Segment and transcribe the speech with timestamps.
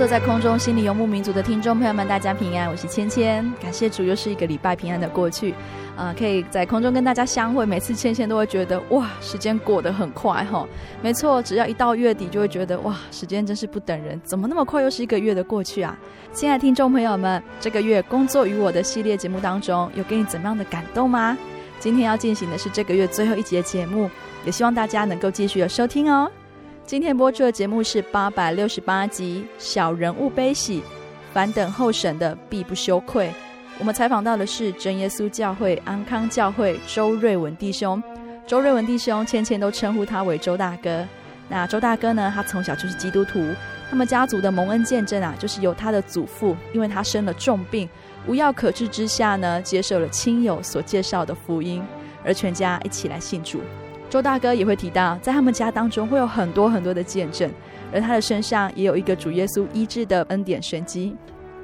[0.00, 3.52] 坐在空中，心里游牧民族的听众朋友们，大家平安，我是芊芊。
[3.60, 5.54] 感谢主，又是一个礼拜平安的过去，
[5.94, 7.66] 啊、可以在空中跟大家相会。
[7.66, 10.66] 每次芊芊都会觉得，哇，时间过得很快哈。
[11.02, 15.94] 没错，只要一到月底，就会觉得，哇，时间真是不等人，怎么那么快又是一个月的过去啊？
[16.32, 21.36] 亲爱的听众朋友们，这个月工作与我的系列节目当中，有给你怎么样的感动吗？
[21.78, 24.08] 今天要进行的是这个月最后一集的节目，
[24.46, 26.30] 也希望大家能够继续的收听哦。
[26.90, 30.82] 今天播出的节目是八百六十八集《小人物悲喜，
[31.32, 33.28] 凡等候神的必不羞愧》。
[33.78, 38.02] 我们采访到的是真耶稣教会安康教会周瑞文弟兄。
[38.44, 41.06] 周瑞文弟兄，芊芊都称呼他为周大哥。
[41.48, 42.32] 那周大哥呢？
[42.34, 43.40] 他从小就是基督徒。
[43.88, 47.88] 他们家族的蒙恩见证啊，就是由他的祖父，因为他生了重病，
[48.26, 51.80] 无药可治之下呢，接受了亲友所介绍的福音，
[52.24, 53.60] 而全家一起来信主。
[54.10, 57.48] 周大哥也会提到，在他们家当中会有很多很多的见证，
[57.92, 61.16] 而他的身上也有一个主耶稣医治的恩典神迹。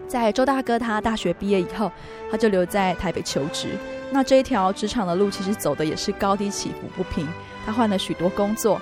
[0.07, 1.91] 在周大哥他大学毕业以后，
[2.31, 3.71] 他就留在台北求职。
[4.13, 7.27] 那这一条职场的路其实走的也是高低起伏不平，
[7.67, 8.81] 他换了许多工作，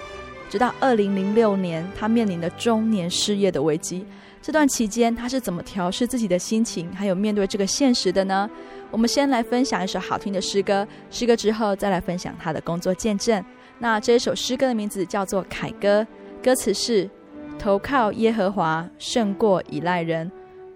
[0.50, 4.04] 直到二零零六年，他面临的中年失业的危机。
[4.42, 8.48] 这段期间，他是怎么调试自己的心情，还有面对这个现实的呢？
[8.90, 13.42] 我们先来分享一首好听的诗歌，诗歌之后再来分享他的工作见证。
[13.78, 16.02] 那这首诗歌的名字叫做《凯歌》，
[16.44, 17.10] 歌词是：
[17.58, 20.30] 投靠耶和华胜过倚赖人，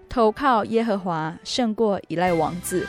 [0.07, 2.85] 投靠耶和华胜过倚赖王子。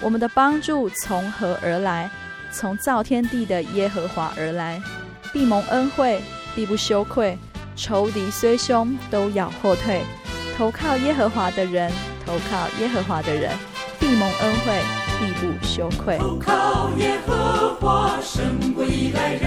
[0.00, 2.10] 我们的帮助从何而来？
[2.52, 4.80] 从造天地的耶和华而来，
[5.32, 6.20] 必蒙恩惠，
[6.54, 7.36] 必不羞愧。
[7.74, 10.02] 仇敌虽凶，都要后退。
[10.56, 11.90] 投靠耶和华的人，
[12.24, 13.50] 投靠耶和华的人，
[13.98, 16.18] 必蒙恩惠，必不羞愧。
[16.18, 19.42] 投靠耶和华，胜过倚赖人；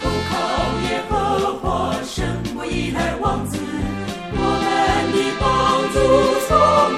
[0.00, 0.34] 投靠
[0.82, 3.58] 耶和华，胜过倚赖王子。
[4.32, 4.66] 我们
[5.12, 5.44] 的帮
[5.92, 5.96] 助
[6.46, 6.50] 从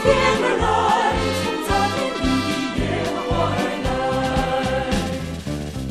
[0.02, 0.06] 天
[0.42, 0.66] 而来，
[1.38, 3.86] 从造天地的耶和华而来。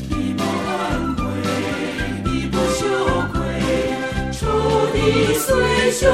[0.09, 0.75] 必蒙恩
[1.15, 1.19] 惠，
[2.23, 2.79] 必不羞
[3.31, 3.35] 愧。
[4.33, 4.39] 仇
[4.93, 4.95] 敌
[5.39, 5.47] 虽
[5.91, 6.05] 凶。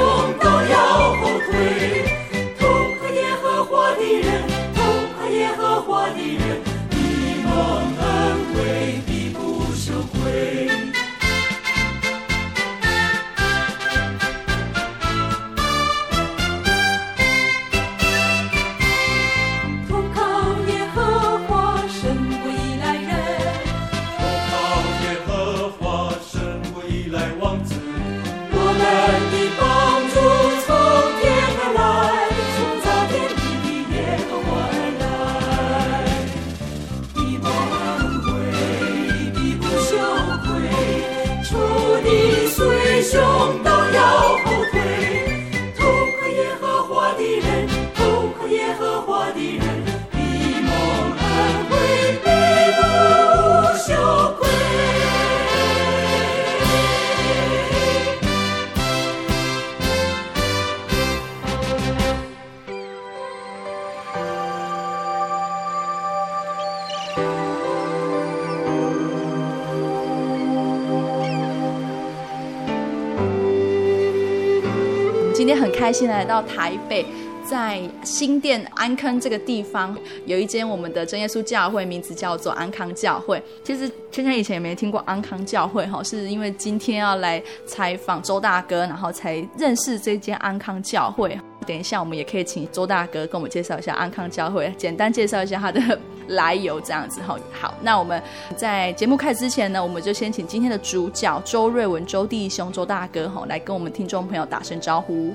[75.94, 77.06] 心来到台北，
[77.48, 79.96] 在新店安坑这个地方
[80.26, 83.40] 有一间我们的真耶稣教会，名字叫做安康教会。
[83.62, 91.38] 其实圈圈以前也没听过安康教会哈，是因为今天要来采访周大哥，然后才认识这间安康教会。
[91.64, 95.98] 等一下，我们也可以请周大哥跟我们介绍一下安康教会，简单介绍一下他的
[96.28, 97.38] 来由，这样子哈。
[97.52, 98.20] 好，那我们
[98.56, 105.32] 在节目开始之前呢，我们就先请今天的主角周瑞文周弟兄周大哥哈，来跟我们听众朋友打声招呼。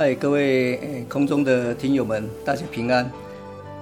[0.00, 3.12] 嗨，各位空中的听友们，大家平安。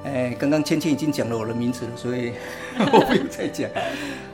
[0.02, 2.32] 哎，刚刚芊芊已经讲了我的名字了，所以
[2.92, 3.70] 我不用再讲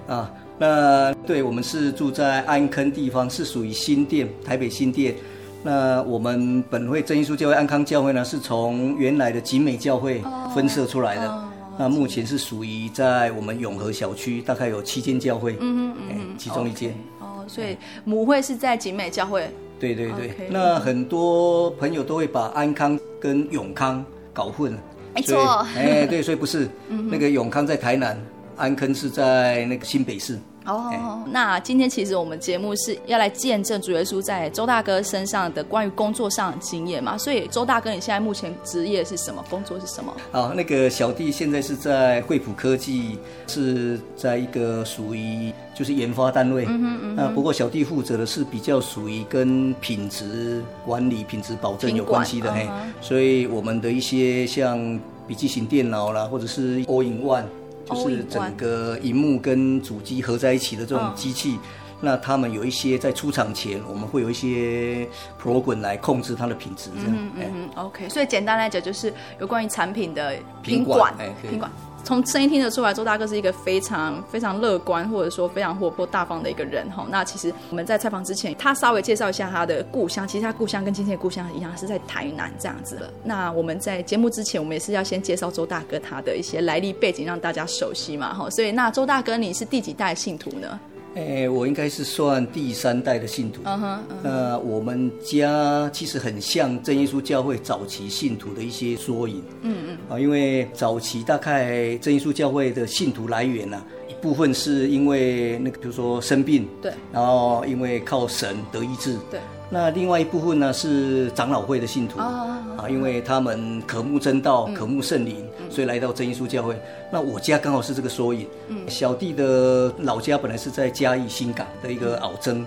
[0.08, 0.32] 啊。
[0.58, 5.14] 那对，我们是住在安坑地方，是属于新店，台北新店。
[5.62, 10.22] 那我们本会真耶稣教会安康教会呢，是从原来的景美教会
[10.54, 11.30] 分社出来的。
[11.30, 11.44] Oh, oh,
[11.76, 16.94] 那目前是属于在我们永和小区，大概有七间教会，嗯嗯嗯，其中一间。
[17.20, 17.40] 哦，okay.
[17.42, 19.50] oh, 所以母会是在景美教会。
[19.92, 20.28] 对对对。
[20.28, 20.50] Okay.
[20.50, 24.02] 那很多朋友都会把安康跟永康
[24.32, 24.78] 搞混了。
[25.14, 25.66] 没错。
[25.76, 26.68] 哎，对，所以不是，
[27.10, 28.16] 那个永康在台南，
[28.56, 30.38] 安坑是在那个新北市。
[30.66, 39.44] 哦、oh，那今天其实我们节目是要来见证主耶稣在周大哥身上的关于工作上的经验嘛，所以周大哥你现在目前职业是什么？
[39.50, 40.14] 工作是什么？
[40.32, 46.64] 好，那个小弟现在是在惠普科技，是在一个属于就是研发单位。
[46.64, 47.16] 嗯哼嗯哼。
[47.16, 57.44] 那不过小弟负责的是比较属于跟品质管理、品质保证有关系的嘿、嗯，所以我们的一些像笔记型电脑啦，或者是 All-in-One。
[57.84, 61.58] 就是整个荧幕跟主机合在一起的这种机器，
[62.00, 65.06] 那他们有一些在出厂前，我们会有一些
[65.40, 67.16] program 来控制它的品质，这样。
[67.16, 67.70] 嗯嗯。
[67.76, 71.70] OK，所以简单来讲，就是有关于产品的品管，品管。
[72.04, 77.06] 从声音听得出来，周大哥是一个非常非常乐观，或者说非常活泼大方的一个人哈。
[77.10, 80.28] 那其实我们在采访之前，他稍微介绍一下他的故乡。
[80.28, 83.10] 其实他故乡跟今天的故乡一样，是在台南这样子的。
[83.24, 88.50] 那我们在节目之前，我们也是要先介绍周大哥他的一些来历背景，让大家熟悉嘛哈。
[88.50, 90.78] 所以，那周大哥你是第几代信徒呢？
[91.14, 93.60] 哎、欸，我应该是算第三代的信徒。
[93.64, 99.40] 嗯哼，那我们家其实很像真耶稣教会早期信徒的一些缩影。
[99.62, 99.98] 嗯嗯。
[100.08, 106.66] 啊，因为早期大概真耶稣教会的信徒来源呢、啊，一部分是因为那个，比如说生病。
[106.82, 106.92] 对。
[107.12, 109.16] 然后因为靠神得医治。
[109.30, 109.38] 对。
[109.70, 112.18] 那另外一部分呢，是长老会的信徒。
[112.18, 115.36] 啊，因为他们渴慕真道，渴慕圣灵。
[115.74, 116.80] 所以来到真耶稣教会，
[117.10, 118.46] 那我家刚好是这个缩影。
[118.68, 122.60] 嗯，小弟的老家本来是在嘉义新港的一个鳌曾。
[122.60, 122.66] 嗯，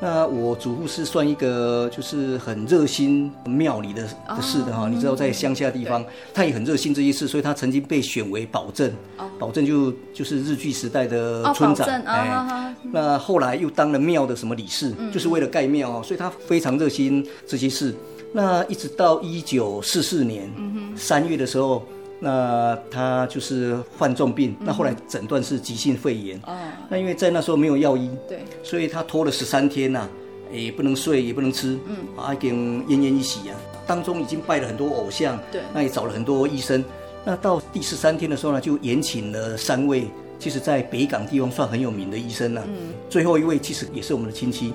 [0.00, 8.90] 那我祖父是算一个就是很热心庙里的的事的哈，哦，你知道在乡下地方，他也很热心这些事，所以他曾经被选为保证。
[9.18, 11.86] 哦，保证就就是日据时代的村长。
[11.86, 17.94] 哦，哎，哦，那后来又当了庙的什么理事，嗯，就是为了盖庙啊，所以他非常热心这些事。
[18.32, 20.50] 那一直到一九四四年
[20.96, 21.82] 三月的时候。
[22.20, 26.38] 那他就是患重病，嗯、那后来诊断是急性肺炎。
[26.44, 26.72] 啊。
[26.88, 30.08] 那因为在那时候没有药医，对，所以他拖了十三天呐、啊，
[30.52, 33.56] 也不能睡，也不能吃，嗯，啊，已经奄奄一息啊。
[33.86, 36.84] 当中已经拜了很多偶像，对，那也找了很多医生。
[37.24, 42.66] 那到第十三天的时候呢，就延请了三位，其实在北港地方算很有名的医生了、啊。
[42.68, 42.94] 嗯。
[43.08, 44.74] 最后一位其实也是我们的亲戚，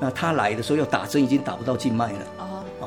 [0.00, 2.18] 那他来的时候要打针，已经打不到静脉了。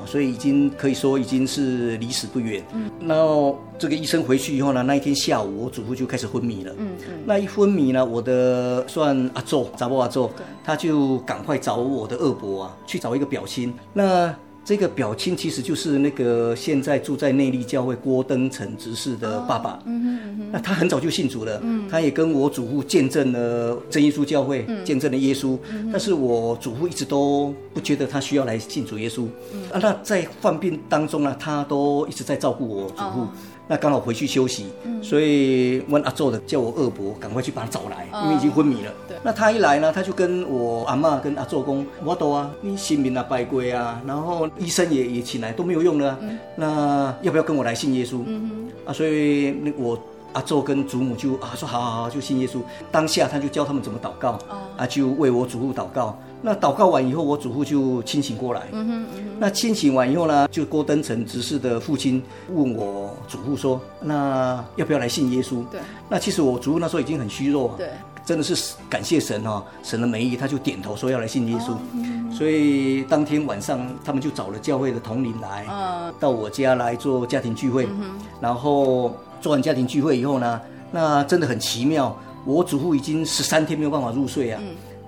[0.04, 0.06] 哦。
[0.06, 2.64] 所以已经可以说已经是离死不远。
[2.74, 6.74] 嗯，然后这个医生回去以后呢，那一天下午我祖父就开始昏迷了。
[6.78, 10.30] 嗯嗯，那一昏迷呢，我的算阿祖，查某阿祖，
[10.64, 13.74] 他就赶快找我的二伯啊，去找一个表亲。
[13.94, 14.34] 那
[14.66, 19.80] 这个表亲其实就是那个现在住在内力教会郭登成执事的爸爸。
[19.86, 20.50] 嗯哼嗯哼。
[20.54, 21.60] 那他很早就信主了。
[21.64, 21.88] 嗯。
[21.90, 25.58] 他也跟我祖父见证了真耶稣教会，见证了耶稣。
[25.70, 25.90] 嗯。
[25.92, 29.28] 但是我祖父一直都不觉得他需要来信主耶稣。
[29.54, 29.64] 嗯。
[29.72, 33.28] 啊，那在患病当中呢，他都一直在照顾我祖父。
[33.68, 38.92] 那刚好回去休息，嗯、所以问阿祖的叫我二伯赶快去把他找来，因为已经昏迷了。
[39.08, 39.16] 对。
[39.24, 49.98] 那他一来呢，他就跟我阿妈跟阿祖讲：“我都啊，你神明啊拜过啊，然后医生也也请来都没有用了、啊嗯，那要不要跟我来信耶稣？”嗯啊，所以那我
[50.34, 52.60] 阿祖跟祖母就啊说：“好好好，就信耶稣。”
[52.92, 56.20] 当下他就教他们怎么祷告，哦、啊，就为我祖父祷告。
[56.46, 58.64] 那祷告完以后，我祖父就清醒过来。
[58.74, 59.38] 嗯哼，嗯哼。
[59.40, 62.22] 那清醒完以后呢，就郭登成执事的父亲
[62.54, 65.80] 问我祖父说：“那要不要来信耶稣？”对。
[66.10, 67.74] 那其实我祖父那时候已经很虚弱。
[67.78, 67.88] 对。
[68.26, 71.72] 真的是感谢神哦，神的美意，他就点头说要来信耶稣。
[71.72, 72.32] 哦嗯。
[72.32, 77.86] 所以当天晚上，他们就找了教会的统领来，嗯，到我家来做家庭聚会。
[77.86, 78.20] 嗯。
[78.42, 80.60] 然后做完家庭聚会以后呢，
[80.92, 84.62] 那真的很奇妙，我祖父已经十三天没有办法入睡啊。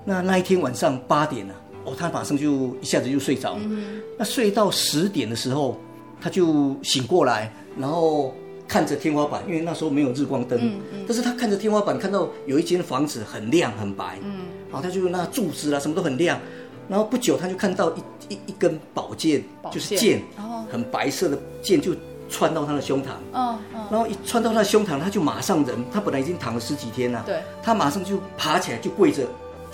[0.06, 3.56] 嗯那那一天晚上八点了，哦，他马上就一下子就睡着。
[3.60, 4.00] 嗯。
[4.16, 5.76] 那睡到十点的时候，
[6.20, 8.32] 他就醒过来，然后
[8.68, 16.38] 看着天花板，因为那时候没有日光灯，嗯嗯、但是他看着天花板，看到有一间房子很亮很白，嗯，然后他就那柱子啊什么都很亮，
[16.88, 19.80] 然后不久他就看到一一一根宝剑，宝剑。
[19.80, 21.92] 就是剑，哦、很白色的剑就
[22.30, 29.26] 穿到他的胸膛，哦哦、然后一穿到他的胸膛，他就马上人，他本来已经躺了十几天了，对，他马上就爬起来就跪着。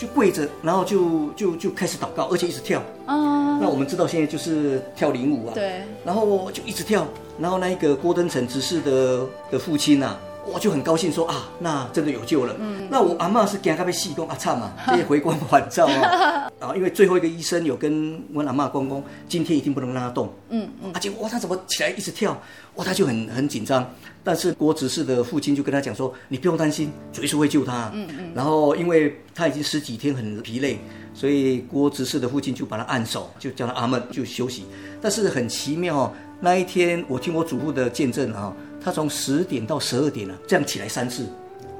[0.02, 2.80] 就跪着，然后就就就开始祷告，而且一直跳。
[3.06, 5.54] 啊，那我们知道现在就是跳灵舞啊。
[5.54, 5.82] 对。
[6.04, 7.06] 然后就一直跳，
[7.38, 10.20] 然后那一个郭登成执事的的父亲呐、啊。
[10.44, 12.56] 我就很高兴说啊，那真的有救了。
[12.58, 16.50] 嗯，那我阿嬷是惊他被戏工啊唱嘛， 这些回光返照啊。
[16.58, 20.32] 啊，因为最后一个医生有跟我阿妈公公，今天一定不能让他动。
[20.48, 20.90] 嗯嗯。
[20.94, 22.40] 而且哇，他怎么起来一直跳？
[22.74, 23.88] 哇，他就很很紧张。
[24.24, 27.90] 但是郭执事的父亲就跟他讲说，你不用担心，主耶稣会救他。
[27.94, 28.32] 嗯嗯。
[28.34, 30.78] 然后因为他已经十几天很疲累，
[31.14, 34.64] 所以郭执事的父亲就把他按手，就叫他阿门就休息。
[35.00, 38.52] 但是很奇妙，那一天我听我祖父的见证啊。
[38.82, 41.26] 他从十点到十二点啊，这样起来三次，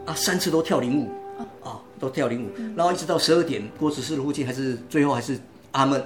[0.06, 1.10] 啊，三次都跳领舞，
[1.64, 5.38] 啊，都跳领舞，然后一直到十二点，郭子师的父亲还是最后还是
[5.72, 6.00] 阿闷，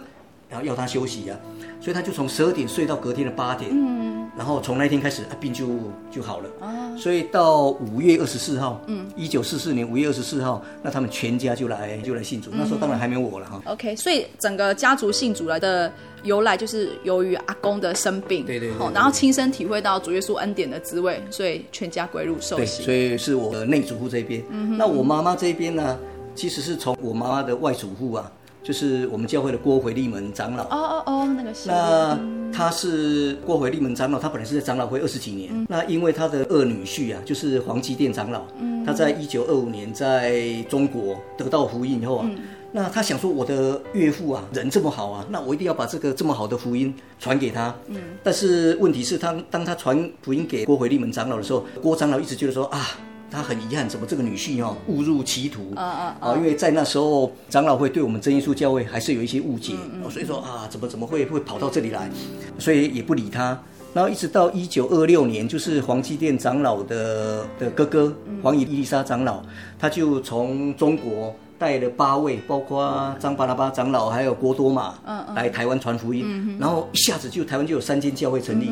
[0.49, 1.37] 然后要他休息啊，
[1.81, 5.67] 所以他就从十二点睡到隔天的八点，嗯，然后从那天开始，病就
[6.11, 15.93] 就好了，啊，所以到五月二十四号，嗯，一九四四年五月二十四号，那他们全家就来就来信主，那时候当然还没有我了哈，OK，所以整个家族信主来的。
[16.23, 22.83] 由来就是由于阿公的生病，对对，然后亲身体会到主耶稣恩典的滋味，所以全家归入受洗。
[22.83, 24.43] 所以是我的内祖父这边。
[24.51, 24.77] 嗯。
[24.77, 25.97] 那我妈妈这边呢，
[26.35, 28.33] 其实是从我妈妈的外祖父啊，
[28.67, 30.65] 就是我们教会的郭回利门长老。
[30.65, 31.69] 哦哦哦，那个是。
[31.69, 32.19] 那
[32.53, 35.51] 他是郭回利门长老，他本来是在长老会二十几年。
[35.53, 42.27] 嗯、那因为他的二女婿啊，就是黄基殿长老，嗯、他在一九二五年在中国得到福音以后啊。
[42.29, 42.39] 嗯
[42.73, 47.75] 那他想说，我的岳父啊，人这么好啊，那我一定要把这个这么好的福音传给他。
[47.87, 47.97] 嗯。
[48.23, 52.87] 但是问题是他，当他传福音给郭回利门长老的时候，郭长老一直觉得说啊，
[53.31, 55.73] 他很遗憾，怎么这个女婿哦误入歧途。
[55.75, 56.35] 啊啊啊！
[56.37, 59.75] 因为在那时候，长老会对我们真耶稣教会还是有一些误解。
[59.75, 60.11] 嗯嗯。
[60.11, 62.11] 所以说啊，怎么怎么会会跑到这里来？
[62.59, 63.59] 所以也不理他。
[63.93, 69.43] 然后一直到一九二六年，就是黄基殿长老的的哥哥黄以伊丽莎长老，
[69.79, 71.35] 他就从中国。
[71.59, 74.93] 带了八位，包括张巴拉巴长老，还有郭多玛，
[75.35, 76.55] 来台湾传福音。
[76.61, 78.71] 然后一下子就台湾就有三间教会成立。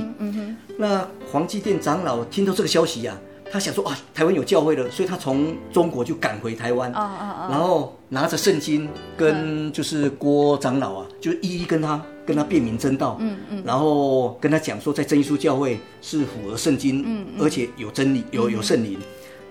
[0.76, 6.90] 那黄基殿长老听到这个消息呀、啊，他想说啊，台湾有教会了，所以他从中国就赶回台湾。
[6.90, 13.16] 然后拿着圣经跟就是郭长老啊，就一一跟他跟他辨明真道。
[13.20, 18.99] 嗯嗯、然后跟他讲说，在真耶稣教会是符合圣经，嗯嗯、而且有真理，有有圣灵。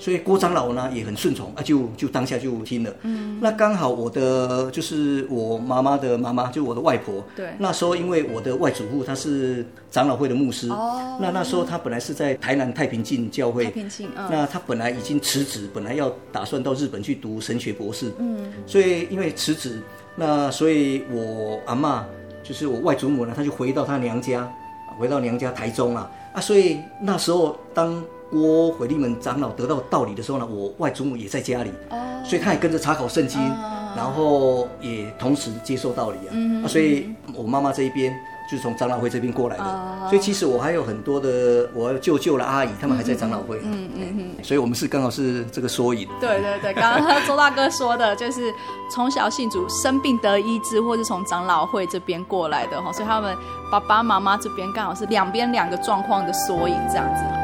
[0.03, 2.93] 所以郭长老呢也很顺从啊，就就当下就听了。
[3.03, 7.23] 嗯，那刚好我的就是我妈妈的妈妈，就我的外婆。
[7.37, 7.47] 对。
[7.57, 10.67] 那时候因为我的外祖父他是长老会的牧师。
[10.67, 11.17] 哦。
[11.21, 13.63] 那那时候他本来是在台南太平径教会。
[13.63, 13.89] 太平。
[14.29, 18.11] 那他本来已经辞职，本来要打算到日本去读神学博士。
[18.19, 18.51] 嗯。
[18.67, 19.81] 所以因为辞职，
[20.17, 22.03] 那所以我阿嬷
[22.43, 24.51] 就是我外祖母呢，她就回到她娘家，
[24.99, 28.03] 回到娘家台中啊啊，所以那时候当。
[28.33, 36.31] 郭回利门长老得到道理的时候呢，我外祖母也在家里，哦、所以他也跟着查考圣经，哦、然后也同时接受道理啊。
[36.31, 38.11] 嗯、啊，所以我妈妈这一边
[38.49, 43.59] 就是从长老会这边过来的，哦、所以其实我还有很多的我舅舅的阿姨，他们还在长老会。
[43.63, 44.43] 嗯嗯嗯。
[44.43, 46.07] 所以我们是刚好是这个缩影。
[46.19, 48.51] 对对对，刚刚周大哥说的就是
[48.91, 53.37] 从小信主，生病得医治，或是从长老会这边过来的哈，所以他们
[53.71, 57.42] 爸爸妈妈这边刚好是两边两个状况的缩影这样子。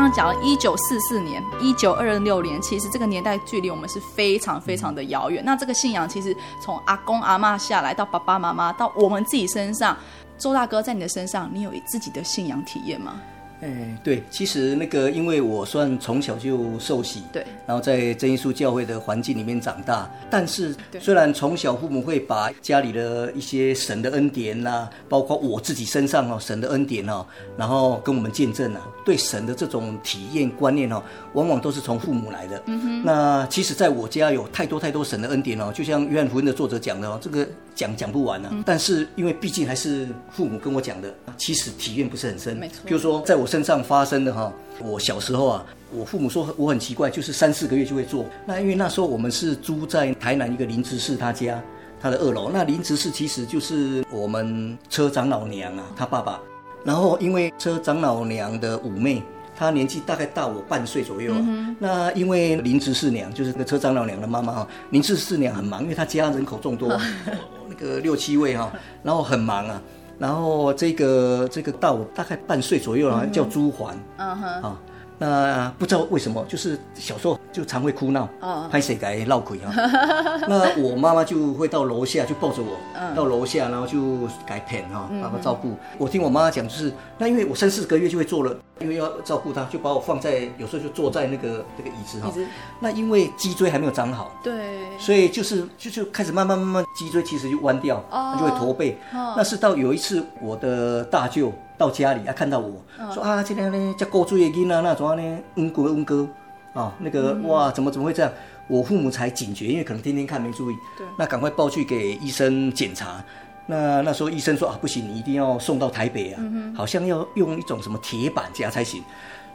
[0.00, 5.44] 刚刚讲了一九四四年、一九二六年，其实这个年代距离我们是非常非常的遥远。
[5.44, 9.94] 那这个信仰其实从阿公阿妈下来到爸爸妈妈到我们自己身上，
[10.38, 13.20] 周大哥在你的身上，你有自己的信仰体验吗？
[13.60, 20.10] 哎，对，其实那个，因为我算从小就受洗，对，然后在真耶稣教会的环境里面长大。
[20.30, 27.26] 但是，虽然从小父母会把家里的一些神的恩典呐、啊，包括我自己身上哦，神的恩典哦，
[27.58, 31.02] 然后跟我们见证啊，对神的这种体验观念哦，
[31.34, 32.62] 往往都是从父母来的。
[32.64, 33.02] 嗯哼。
[33.04, 38.54] 那其实，在我家有太多太多神的恩典哦，就像约翰福音的作者讲的哦，这个讲讲不完呢、啊。
[38.54, 42.56] 嗯、但是，因为毕竟还是父母跟我讲的，其实体验不是很深。
[42.56, 42.76] 没错。
[42.86, 43.49] 比如说，在我。
[43.50, 48.24] 身上发生的哈，我小时候啊，我父母说我很奇怪，就是三四个月就会做。
[48.46, 51.60] 那因为那时候我们是租在台南一个林执事他家，
[52.00, 52.48] 他的二楼。
[52.50, 56.40] 那林执事其实就是我们车长老娘啊，他爸爸。
[56.84, 59.20] 然后因为车长老娘的五妹。
[59.52, 61.38] 她年纪大概大我半岁左右啊。
[61.38, 66.98] 嗯、那因为林执事娘就是那个车长老娘的妈妈哈，林执事娘很忙，因为她家人口众多，
[67.68, 69.82] 那个六七位哈，然后很忙啊。
[70.20, 74.78] 然后这个这个到我大概半岁左右啊，叫朱环，嗯哼，啊。
[75.22, 78.26] 那不知道为什么，就是小时候就常会哭闹，
[78.70, 79.70] 拍谁该闹鬼啊？
[80.48, 82.78] 那我妈妈就会到楼下就抱着我，
[83.14, 85.76] 到楼下然后就改片哈，爸爸照顾。
[85.98, 92.32] 我听我妈妈讲，就是那因为我三四个月就会坐了，因为要照顾她，就把我放在有时候就坐在那个那个椅子哈。
[92.80, 98.96] 那因为脊椎还没有长好，对，所以就是就就开始慢慢慢慢脊椎其实就弯掉，它就会驼背。
[99.12, 101.52] 那是到有一次我的大舅。
[101.80, 102.84] 到家里啊，看到我
[103.14, 105.38] 说啊，今天呢这够注意音啊，那怎么呢？
[105.54, 106.28] 嗯哥嗯哥
[106.74, 108.30] 啊，那个哇，怎么怎么会这样？
[108.68, 113.24] 我父母才警觉，因为可能天天看没注意，对，那赶快抱去给医生检查。
[113.66, 116.42] 那那时候医生说啊，不行，你一定要送到台北啊，
[116.76, 119.02] 好像要用一种什么铁板夹才行。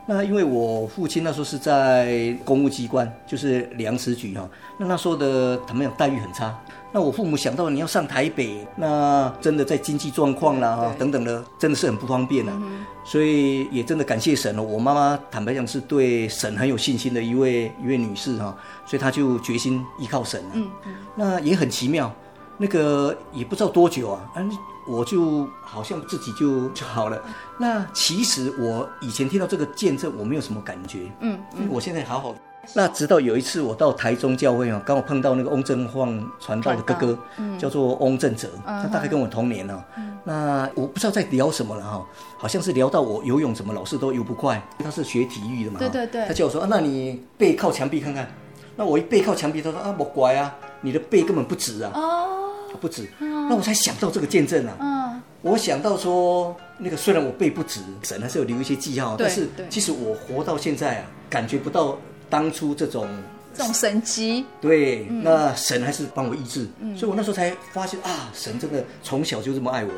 [0.08, 4.48] 那因为我父亲那时候是在公务机关，就是粮食局哈，
[4.78, 6.56] 那那时候的他们讲待遇很差。
[6.92, 12.54] 那我父母想到你要上台北，那真的在经济状况啦哈等等的，真的是很不方便呐。
[13.04, 14.64] 所以也真的感谢神了。
[14.64, 20.50] 我妈妈坦白讲是对神很有信心的一位一位女士哈，所以她就决心依靠神了。
[20.54, 20.96] 嗯嗯。
[21.16, 22.14] 那也很奇妙，
[22.58, 24.50] 那个也不知道多久啊，嗯，
[24.88, 27.22] 我就好像自己就就好了。
[27.58, 31.12] 那其实我以前听到这个见证，我没有什么感觉。
[31.22, 31.68] 嗯嗯。
[31.70, 32.36] 我现在好好。
[32.74, 39.86] 那直到有一次我到台中教会啊，刚好碰到那个翁正晃传道的哥哥，嗯、叫做翁正哲，嗯、他大概跟我同年呢、啊。
[39.98, 42.04] 嗯、那我不知道在聊什么了哈，
[42.40, 45.78] 好像是聊到我游泳怎么老是都游不快，他是学体育的嘛。
[45.78, 46.26] 对对对。
[46.26, 48.28] 他叫我说啊，那你背靠墙壁看看。
[48.76, 50.52] 那我一背靠墙壁，他说啊，我乖啊，
[50.82, 51.92] 你的背根本不直啊。
[51.94, 52.52] 哦。
[52.76, 53.10] 不止。
[53.20, 54.78] 嗯、那我才想到这个见证啊。
[54.80, 55.22] 嗯。
[55.42, 61.98] 我想到说，那个虽然我背不直，神还是有留一些记号，但是其实我活到现在啊，感觉不到。
[62.28, 63.08] 当初这种
[63.54, 69.92] 这种神机，对，嗯、那神还是帮我医治，嗯、所以我那时候才发现啊，神真的从小就这么爱我。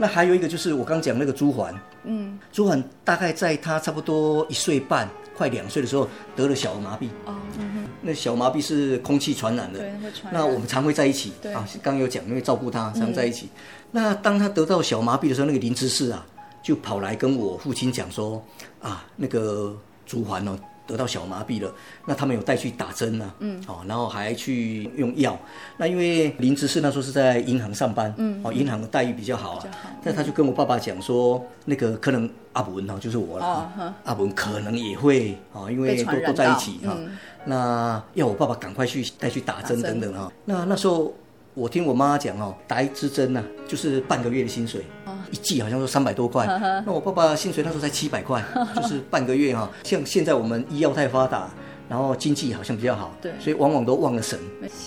[0.00, 7.06] 那还有一个就是我刚讲那个朱环，嗯，朱环大概在他差不多一岁半，快两岁的时候得了小儿麻痹。
[7.26, 10.32] 哦，嗯哼，那小儿麻痹是空气传染的，对，会传染。
[10.32, 13.46] 那我们常会在一起，对啊，刚有讲，因为照顾他，常在一起。
[13.46, 13.60] 嗯、
[13.90, 16.26] 那当他得到小麻痹的时候，那个林芝士啊，
[16.62, 18.42] 就跑来跟我父亲讲说，
[18.80, 20.58] 啊，那个朱环哦。
[20.90, 21.72] 得到小麻痹了，
[22.06, 25.38] 那他们有带去打针啊，嗯，哦，然后还去用药。
[25.76, 29.64] 那因为林执事那时候是在银行上班，嗯，哦，银行的待遇比较好啊。
[30.02, 36.96] 那他就跟我爸爸讲说，那个可能阿文哈，就是我了，阿文可能也会啊，因为都都在一起哈。
[37.44, 40.30] 那要我爸爸赶快去带去打针等等哈。
[40.44, 41.14] 那那时候
[41.54, 44.82] 我听我妈讲哦，打一支针呢，就是半个月的薪水。
[45.30, 46.44] 一季好像说三百多块，
[46.84, 48.42] 那我爸爸薪水那时候才七百块，
[48.74, 49.70] 就是半个月哈。
[49.84, 51.48] 像现在我们医药太发达，
[51.88, 54.38] 然后经济好像比较好，对，所以往往都忘了神，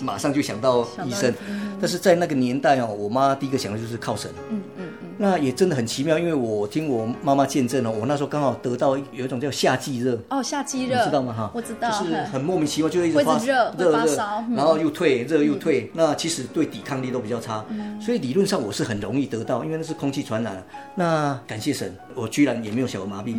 [0.02, 1.32] 马上就想到医生。
[1.80, 4.30] 但是在那个年代哦，我妈第一个想的就是靠神。
[4.50, 4.83] 嗯嗯。
[5.16, 11.32] 那也真的很奇妙，因为我听我妈妈见证哦，我那时候刚好得到有一种叫夏季热哦，夏季热，你知道吗？
[11.32, 14.16] 哈，我知道，就是很莫名其妙，就一直发热热热，
[14.54, 15.90] 然后又退，热又退。
[15.94, 17.64] 那其实对抵抗力都比较差，
[18.00, 20.62] 所以理论上我是很容易得到，因为那是空气传染。
[20.94, 23.36] 那感谢神，我居然也没有小儿麻痹，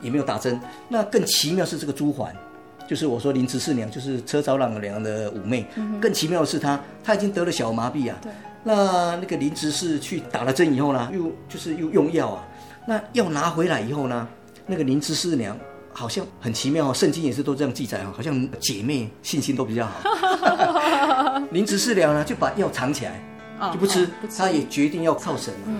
[0.00, 0.60] 也没有打针。
[0.88, 2.34] 那更奇妙是这个朱环，
[2.88, 5.66] 就是我说林执事娘，就是车长老娘的五妹。
[6.00, 8.18] 更奇妙的是她，她已经得了小儿麻痹啊。
[8.64, 12.44] 那那个林执事去打了针以后呢，又就是又用药啊。
[12.86, 14.26] 那药拿回来以后呢，
[14.66, 15.56] 那个林执事娘
[15.92, 21.40] 好像很奇妙哦，圣经也是都这样记载啊，好像姐妹信心都比较好。
[21.50, 23.22] 林执事娘呢就把药藏起来，
[23.72, 25.52] 就不吃，她也决定要靠神。
[25.66, 25.76] 嗯。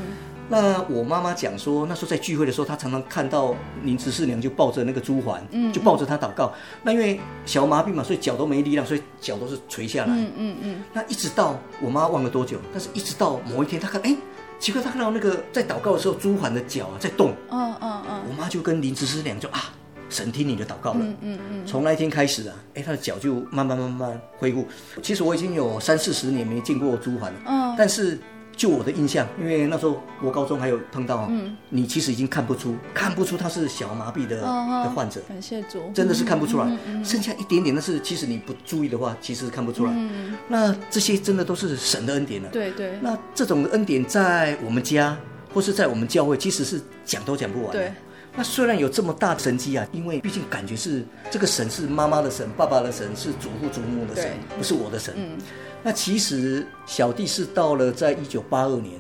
[0.55, 6.53] 那我妈妈讲说，那时候在聚会的时候，她常常看到林执事娘就抱着那个朱环，嗯，就抱着她祷告。
[6.85, 10.15] 那因为小麻痹嘛，所以脚都没力量，所以脚都是垂下来。
[10.15, 10.83] 嗯嗯嗯。
[10.93, 14.17] 那一直到我妈忘了多久，但是一直到某一天，她看，哎，
[14.61, 17.33] 奇怪，她看到那个在祷告的时候，朱环的脚啊在动。
[17.51, 18.21] 嗯嗯嗯。
[18.29, 19.75] 我妈就跟林执事娘就啊，
[20.09, 21.01] 神听你的祷告了。
[21.01, 21.67] 嗯嗯嗯。
[21.67, 24.65] 从那一天开始啊，哎，她的脚就慢慢慢慢恢复。
[25.03, 27.41] 其实我已经有三四十年没见过朱环了。
[27.47, 27.75] 嗯。
[27.77, 28.17] 但是。
[28.57, 35.21] 就我的印象，因为那时候我高中还有碰到，嗯，你其实已经看不出，看不出他是小儿麻痹的的患者。
[35.29, 39.93] 感谢主，真的是看不出来，剩下一点点，但是其实你不注意的话，其实看不出来。
[39.95, 42.49] 嗯，那这些真的都是神的恩典了。
[42.51, 42.99] 对对。
[43.01, 45.17] 那这种恩典在我们家
[45.53, 47.73] 或是在我们教会，其实是讲都讲不完。
[47.73, 47.93] 对。
[48.37, 55.15] 那虽然有这么大的神迹啊，因为毕竟感觉是这个神是妈妈的神，爸爸的神是祖父祖母的神，不是我的神。
[55.17, 55.39] 嗯。
[55.83, 58.95] 那其实小弟是到了在一九八二年，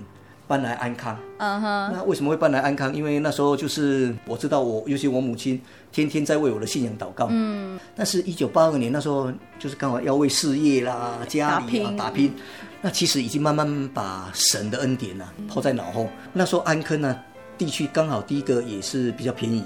[0.47, 1.19] 搬来安康。
[1.39, 1.93] 嗯哼。
[1.93, 2.95] 那为什么会搬来安康？
[2.95, 7.27] 因为那时候就是我知道我，尤其我母亲天天在为我的信仰祷告。
[7.31, 7.79] 嗯。
[7.97, 12.33] 那是一九八二年，那时候就是刚好要为事业啦、家里啊打拼。
[12.81, 16.09] 那其实已经慢慢把神的恩典啊抛在脑后。
[16.33, 17.19] 那时候安坑呢
[17.59, 19.65] 地区刚好第一个也是比较便宜。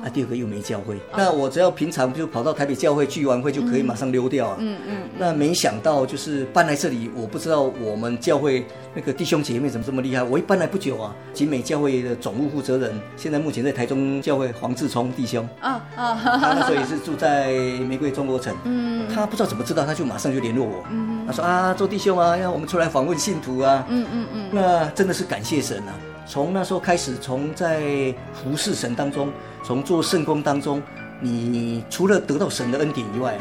[0.00, 4.56] 啊，第二个又没教会，那我只要平常就跑到台北教会聚完会就可以马上溜掉啊。
[4.60, 4.96] 嗯嗯。
[5.18, 10.22] 那没想到就是搬来这里，我不知道我们教会那个弟兄姐妹怎么这么厉害。
[10.22, 17.50] 我一搬来不久啊，集美教会的总务负责人，现在目前在台中教会黄志聪弟兄啊啊，他那时候也是住在
[17.88, 18.54] 玫瑰中国城。
[18.66, 19.08] 嗯。
[19.12, 20.84] 他不知道怎么知道，他就马上就联络我。
[20.92, 21.26] 嗯。
[21.26, 23.84] 他说啊，周弟兄啊，要我们出来访问信徒啊。
[23.88, 24.48] 嗯嗯嗯。
[24.52, 25.94] 那真的是感谢神啊！
[26.28, 29.32] 从那时候开始，从在服侍神当中。
[29.64, 30.82] 从做圣工当中，
[31.20, 33.36] 你除了得到神的恩典以外，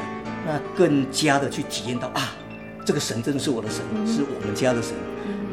[0.46, 2.34] 那更加的去体验到啊，
[2.84, 4.94] 这个神真的是我的神，是我们家的神。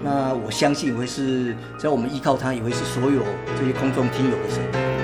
[0.02, 3.22] 那我相信也会是，只要我们依靠他，也会是所有
[3.58, 5.03] 这些空中听友的神。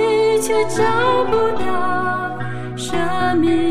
[0.41, 2.39] 却找不到
[2.75, 3.70] 生命。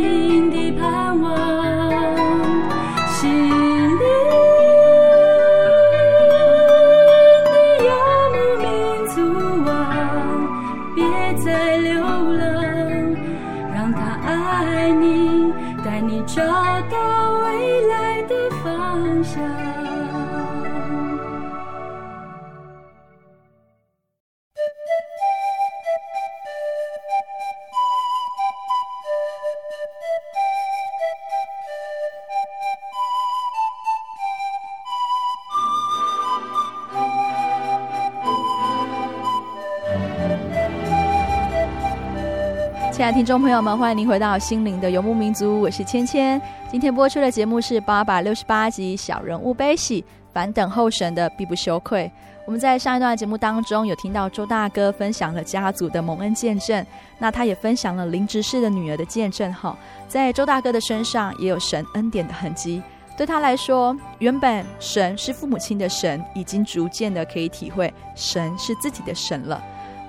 [43.12, 46.40] 听众朋友们，欢迎您回到心灵的游牧民族，我是芊芊。
[46.70, 50.00] 今天播出的节目是八百六十八集《小人物悲喜》，
[50.32, 52.08] 凡等候神的必不羞愧。
[52.46, 56.86] 我们在上一段节目当中有听到周大哥分享了家族的蒙恩见证，
[57.18, 59.52] 那他也分享了林执事的女儿的见证。
[59.52, 62.80] 哈，在周大哥的身上也有神恩典的痕迹。
[63.16, 69.60] 对他来说，原本神是父母亲的神，已经逐渐的可以体会神是自己的神了。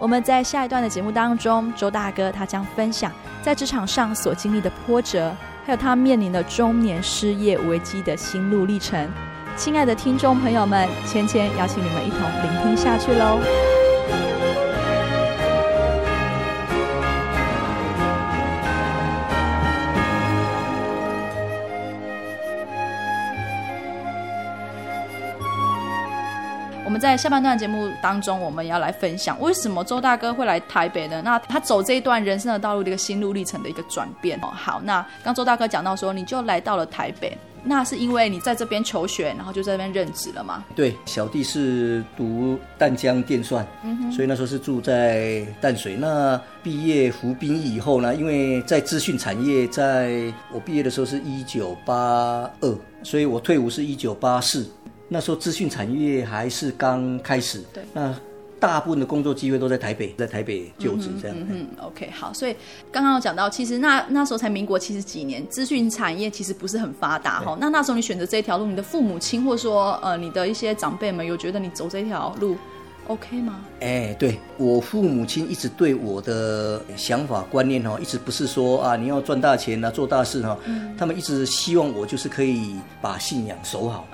[0.01, 3.11] 我们在下一段的节目当中，周大哥他将分享
[3.43, 5.31] 在职场上所经历的波折，
[5.63, 9.07] 还有他面临的中年失业危机的心路历程。
[9.55, 13.37] 亲爱的听众朋友们，芊芊邀请你们一同聆听下去喽。
[27.01, 31.19] 在下半段节目当中，我们要来分享为什么周大哥会来台北呢？
[31.25, 34.49] 那他走这一段人生的道路的一个心路历程的一个转变哦。
[34.53, 40.63] 好，那刚周大哥讲到说，你就来到了台北，那是因为你在这边求学，然后就在这边任职了吗？
[40.75, 45.95] 对，小弟是读淡江电算，嗯哼，所以那时候是住在淡水。
[45.95, 54.69] 那毕业服兵役以后呢，因为在资讯产业，在我毕业的时候是一九八二，所以我退伍是一九八四。
[55.13, 58.15] 那时候资讯产业还是刚开始，对，那
[58.61, 61.35] 大部分的工作机会都在台北，在台北就职这样。
[61.37, 62.55] 嗯，嗯，OK，好，所以
[62.89, 67.57] 刚刚有讲到，其实那那时候才民国七十几年，资讯产业其实不是很发达哈。
[67.59, 72.55] 那那时候你选择这条路，你的父母亲或者说呃你的一些长辈们有觉得你走这条路
[73.07, 73.59] OK 吗？
[73.81, 84.07] 哎，对，我父母亲一直对我的想法观念哦，一直不是说啊你要赚大钱啊做大事哈，嗯、他们一直希望我就是可以把信仰守好，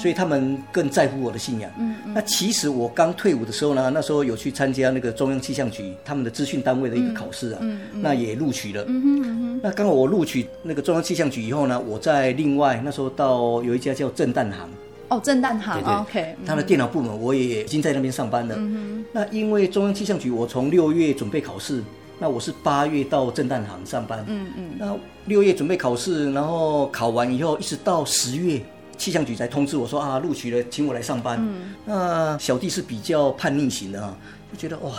[0.00, 1.70] 所以他们更在乎我的信仰。
[1.78, 7.60] 嗯嗯，那其实我刚退伍的时候呢，那时候有去参加那个中央气象局他们的资讯单位的一个考试啊，
[7.92, 8.84] 那也录取了。
[8.86, 14.68] 嗯哼嗯哼，那刚好我录取那个中央气象局以后呢，我在另外那时候到有一家叫震旦行。
[15.08, 18.54] 哦，震旦行，OK，他的电脑部门我也已经在那边上班了。
[18.58, 21.82] 嗯，那因为中央气象局，我从六月准备考试，
[22.18, 24.24] 那我是八月到震旦行上班。
[24.26, 28.60] 嗯嗯，那六月准备考试，然后考完以后，一直到十月，
[28.96, 31.38] 气象局才通知我说啊，录取了，请我来上班。
[31.38, 34.16] 嗯，那小弟是比较叛逆型的啊，
[34.52, 34.92] 就觉得哇，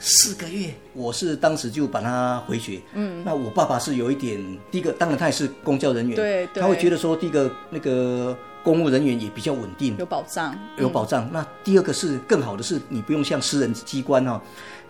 [0.00, 2.80] 四个月，我是当时就把他回绝。
[2.94, 4.40] 嗯，那我爸爸是有一点，
[4.72, 8.36] 第一个，当然他也是公教人员，对，对他会觉得说，第一个那个。
[8.62, 11.24] 公务人员也比较稳定，有保障，有保障。
[11.24, 14.40] 嗯、那第二个是更好的是，你不用像私人机关哈、哦，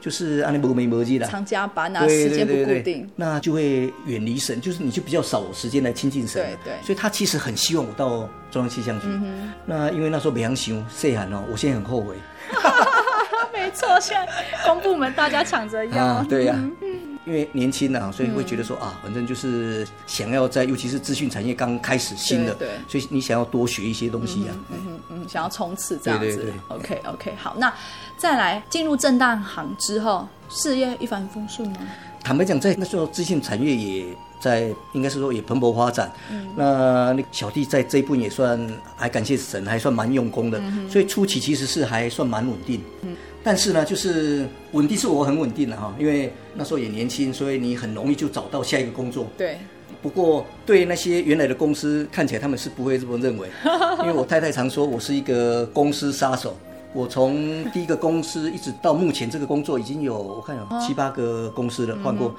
[0.01, 6.43] 就是按那无没没记的，常加班啊，时间不固定，那就会远离神，就是你就比较少时间来亲近神。
[6.43, 6.85] 对对。
[6.85, 9.07] 所以他其实很希望我到中央气象局。
[9.09, 12.15] 嗯、那因为那时候没想想细汉哦，我现在很后悔。
[13.53, 14.29] 没错，现在
[14.67, 16.05] 公部门大家抢着要。
[16.05, 16.71] 啊、对呀、啊。
[16.83, 26.27] 嗯因为年轻啊，所以会觉得说、嗯、啊，反正就是想要在，尤其是资讯产业刚开始新的，对，对所以你想要多学一些东西啊，嗯嗯嗯，想要冲刺这样子。
[26.27, 27.73] 对对对，OK OK，好，那
[28.17, 31.79] 再来进入震旦行之后，事业一帆风顺吗？
[32.25, 34.07] 坦白讲，在那时候资讯产业也
[34.41, 36.11] 在，应该是说也蓬勃发展。
[36.31, 38.59] 嗯，那那小弟在这一部分也算
[38.97, 42.81] 还感谢神，还算蛮用功的，嗯、所以初期其实是还算蛮稳定。
[43.03, 43.17] 嗯。
[43.45, 49.27] 但是呢，就是稳定是我很稳定的哈，因为那时候也年轻，所以你很容易就找到下一个工作。
[49.37, 49.59] 对。
[50.01, 53.49] 不过对那些原来的公司看起来他们是不会这么认为，
[54.03, 56.57] 因为我太太常说我是一个公司杀手。
[56.93, 62.35] 我从第一个公司一直到目前这个工作已经有我看有七八个公司了换过。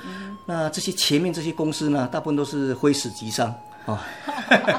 [0.46, 3.54] 那这些前面这些公司呢，大部分都是挥死即伤
[3.86, 4.06] 啊。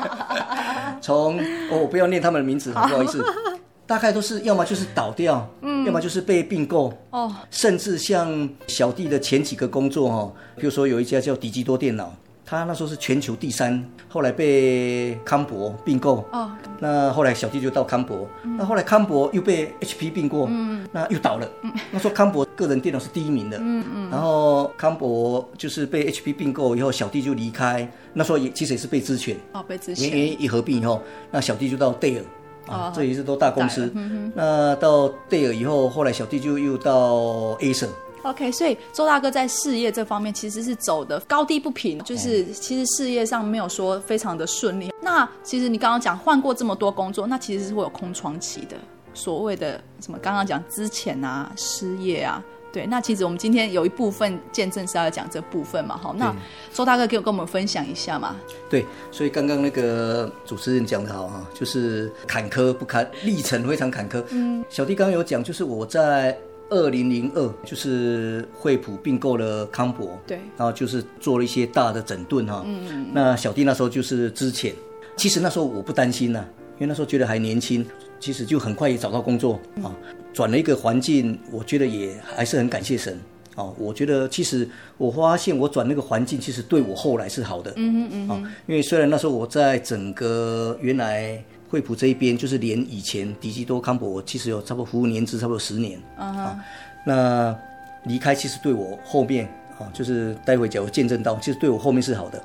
[1.01, 1.39] 从
[1.71, 3.25] 哦，我不要念他们的名字，不好意思。
[3.87, 12.15] 大概都是要么就是倒掉，嗯，要么就是被并购，哦，甚至像小弟的前几个工作哈，比如说有一家叫迪基多电脑，
[12.47, 32.23] 他那时候是全球第三，后来被康柏并购，哦，那后来小弟就到康柏，嗯、那后来康柏又被 HP 并购，嗯，那又倒了，嗯，那时候康柏个人电脑是第一名的，嗯嗯，然后康柏就是被 HP 并购以后，小弟就离开，那时候也其实也是被资权，哦，被资权，因为一合并以后，那小弟就到戴尔。
[32.67, 33.91] 啊，这也是都大公司。
[33.95, 37.89] 嗯、那到戴尔以后，后来小弟就又到 Acer。
[38.23, 44.89] OK，所以周大哥在事业这方面其实是走的高低不平，就是其实事业上没有说非常的顺利。
[44.89, 48.77] 嗯、那其实你刚刚讲换过这么多工作，那其实是会有空窗期的，
[49.13, 52.43] 所谓的什么刚刚讲之前啊、失业啊。
[52.75, 56.35] 对，那其实我们今天有一部分见证是要讲这部分嘛，好，那
[56.73, 58.35] 周大哥给我跟我们分享一下嘛。
[58.69, 64.25] 对，所以刚刚那个主持人讲的好哈，就是坎坷不堪，历程非常坎坷。
[64.31, 66.37] 嗯，小弟刚刚有讲，就是我在
[66.69, 72.65] 二零零二，就是惠普并购了康柏，对，然后就是做了一些大的整顿哈。
[72.67, 73.07] 嗯嗯。
[73.13, 74.75] 那小弟那时候就是之前，
[75.17, 77.87] 其实那时候我不担心呐、啊，因为那时候觉得还年轻。
[78.21, 79.93] 其实就很快也找到工作啊，
[80.35, 83.19] 转了一个环境，我觉得也还是很感谢神
[83.55, 83.73] 哦。
[83.79, 84.69] 我觉得其实
[84.99, 87.73] 我发现我转那个环境，其实对我后来是好的。
[87.77, 88.53] 嗯嗯嗯。
[88.67, 95.99] 因为虽然那时候我在整个原来惠普这一边，就是连以前迪基多康博，其实有差不多服务年资差不多十年。
[96.17, 96.59] 啊。
[97.07, 97.57] 那
[98.03, 99.47] 离开其实对我后面
[99.79, 102.43] 啊，就是待会讲我见证到，其实对我后面是好的。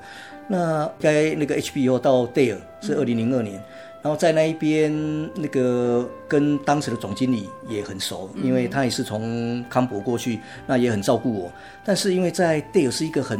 [0.47, 3.60] 那该那个后到戴尔是二零零二年。
[4.01, 4.91] 然后在那一边，
[5.35, 11.51] 那个跟当时的总经理也很熟，因为他也是从康博过去，那也很照顾我。
[11.83, 13.38] 但是因为在戴尔是一个很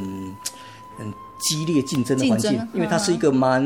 [0.98, 3.64] 很激烈竞争的环境，因为它是一个蛮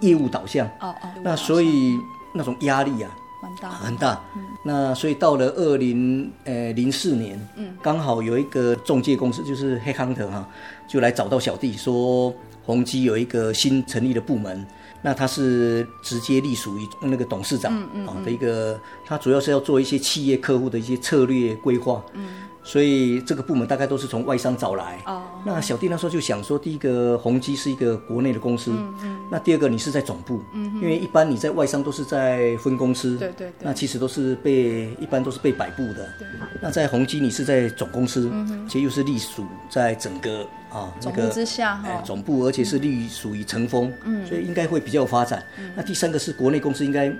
[0.00, 1.98] 业务导向，哦哦，那所以
[2.32, 3.10] 那种压力啊，
[3.42, 4.20] 蛮大，很大。
[4.64, 10.48] 那所以到了二零呃零四年，嗯，刚好有一个中介公司，就是 Headhunter 哈，
[10.86, 12.32] 就来找到小弟说，
[12.64, 14.64] 宏基有一个新成立的部门。
[15.02, 22.02] 那他是直接隶属于那个董事长啊的一个，他主要是要做一些企业客户的一些策略规划。
[22.14, 22.48] 嗯。
[22.64, 24.98] 所以这个部门大概都是从外商找来。
[25.06, 25.22] 哦。
[25.44, 28.70] 那小弟那时候就想说，第一个宏基是一个国内的公司。
[28.70, 29.18] 嗯嗯。
[29.30, 30.40] 那第二个你是在总部。
[30.54, 30.72] 嗯。
[30.76, 33.16] 因为一般你在外商都是在分公司。
[33.18, 33.52] 对对。
[33.60, 36.08] 那其实都是被一般都是被摆布的。
[36.18, 36.28] 对。
[36.60, 38.30] 那在宏基你是在总公司，
[38.68, 43.92] 其实又是隶属在整个啊那个之下哈总部，而且是隶属于成峰。
[44.04, 44.24] 嗯。
[44.24, 45.44] 所以应该会比较有发展。
[45.58, 45.72] 嗯。
[45.74, 47.12] 那第三个是国内公司，应该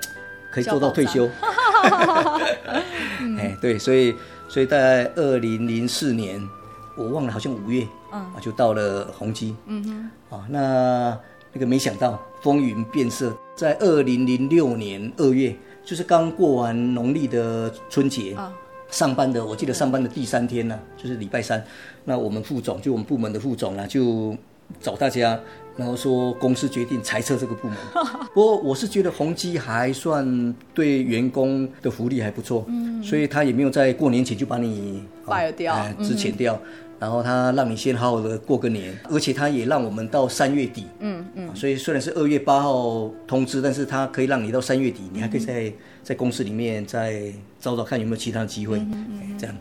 [0.53, 1.29] 可以做到退休。
[3.39, 4.15] 哎，对，所以
[4.53, 6.39] 所以在二零零四年，
[6.95, 9.83] 我忘了好像五月，嗯，就到了宏基，嗯
[10.29, 11.19] 哼，啊，那
[11.55, 18.53] 那个没想到风云变色，在二零零六年二月，就是刚过完农历的春节，啊，
[18.91, 21.65] 上班的，我记得上班的第三天呢，就是礼拜三，
[22.05, 24.37] 那我们副总就我们部门的副总呢，就
[24.83, 25.41] 找大家。
[25.77, 27.77] 然后说公司决定裁撤这个部门，
[28.35, 36.61] 不过我是觉得宏基还算对员工的福利还不错，嗯，所以他也没有在过年前就把你 fire 掉，哎，之前掉，
[36.99, 48.81] 然后他让你先好好的过个年，而且他也让我们到三月底，嗯嗯，所以虽然是二月八号通知，但是他可以让你到三月底，你还可以在在公司里面再找找看有没有其他的机会，
[49.39, 49.57] 这样。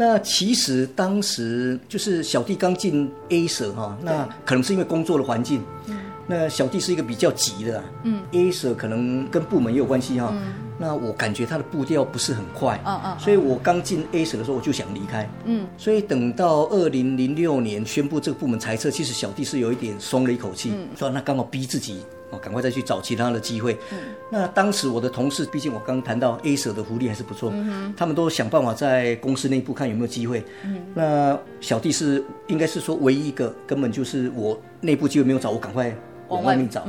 [0.00, 21.98] 那其实当时就是小弟刚进 Acer 哈，那可能是因为工作的环境，嗯，那小弟是一个比较急的，嗯，Acer 可能跟部门也有关系哈，嗯，那我感觉他的步调不是很快，嗯嗯，所以我刚进 Acer 的时候我就想离开，嗯，所以等到二零零六年宣布这个部门裁撤，其实小弟是有一点松了一口气，嗯，说那刚好逼自己。
[22.30, 23.78] 哦，赶快再去找其他的机会。
[23.92, 23.98] 嗯，
[24.30, 30.44] 那当时我的同事，毕竟我刚谈到 Acer 的福利还是不错，嗯，他们都想办法在公司内部看有没有机会。
[30.64, 35.94] 嗯，那小弟是应该是说唯一一个，根本就是我内部机会没有找，我赶快。
[36.28, 36.86] 往外面找，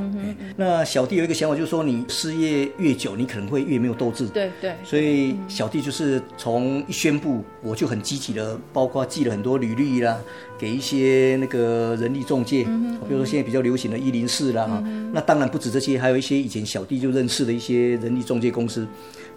[0.56, 4.28] 那小弟有一个想法，就是说你失业越久，你可能会越没有斗志。
[4.28, 4.74] 对对。
[4.84, 10.18] 所以小弟就是从一宣布，我就很积极的，包括寄了很多履历啦，
[10.58, 18.88] 给一些那个人力中介，比如说现在比较流行的一零四啦，嗯，那当然不止这些，还有一些以前小弟就认识的一些人力中介公司。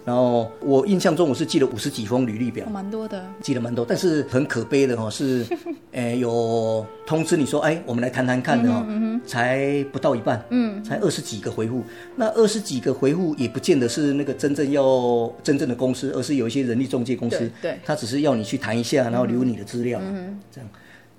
[0.05, 5.45] 然后我印象中我是寄了五十几封履历表，蛮多的，寄了蛮多，但是很可悲的哈，是，
[5.93, 8.85] 诶有通知你说，哎，我们来谈谈看的哈，
[9.25, 11.83] 才不到一半，嗯，才二十几个回复，
[12.15, 20.69] 那二十几个回复也不见得是那个真正要真正的公司，而是有一些人力中介公司，对，他只是要你去谈一下，然后留你的资料，嗯，这样，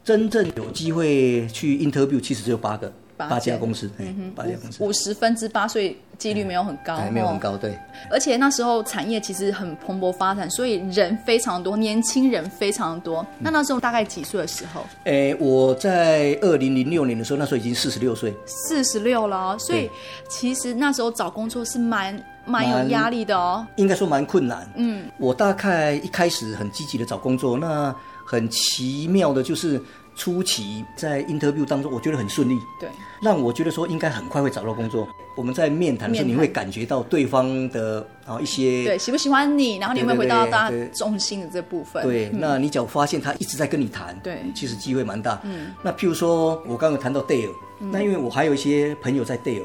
[0.05, 2.92] 真正有机会去 interview 其实只有八个。
[3.16, 7.79] 八家公司，嗯哼，八家公司，五十分之八，所以几率没有很高，没有很高，对。
[8.11, 13.24] 而且那时候产业其实很蓬勃发展，所以人非常多，年轻人非常多。
[13.38, 14.85] 那那时候大概几岁的时候？
[15.05, 19.57] 诶，我在二零零六年的时候，那时候已经四十六岁，四十六了。
[19.59, 19.90] 所以
[20.29, 24.68] 其实那时候找工作是蛮蛮有压力的哦，应该说蛮困难。
[24.74, 27.94] 嗯，我大概一开始很积极的找工作，那
[28.27, 29.81] 很奇妙的就是。
[30.16, 32.88] 初期在 interview 当中，我觉得很顺利，对，
[33.20, 35.09] 让我觉得说应该很快会找到工作。
[35.37, 42.03] 我们在面谈的时候，你会感觉到对方的啊一些对喜不喜欢你，然后你有没有回到大家中心的这部分。
[42.05, 45.40] 对，那你只要发现他一直在跟你谈，对，其实机会蛮大。
[45.42, 49.64] 嗯，那譬如说我刚刚谈到 Dale，那因为我还有一些朋友在 Dell。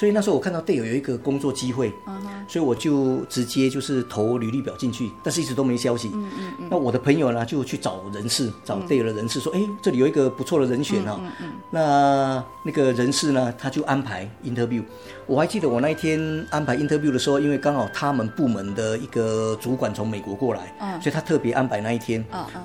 [0.00, 2.18] 所以那时候我看到 Dell 有一个工作机会，uh.
[2.48, 6.10] 所以我就直接就是投履历表进去，但是一直都没消息。
[6.14, 6.68] 嗯嗯嗯。
[6.70, 11.18] 那我的朋友呢就去找人事，找 Dell 的人事说：“哎、嗯，这里有一个不错的人选啊。
[11.20, 11.52] 嗯”嗯嗯。
[11.70, 14.82] 那那个人事呢，他就安排 interview。
[15.26, 22.24] 我还记得我那一天安排 interview 的时候，因为刚好他们部门的一个主管从美国过来，嗯，所以他特别安排那一天。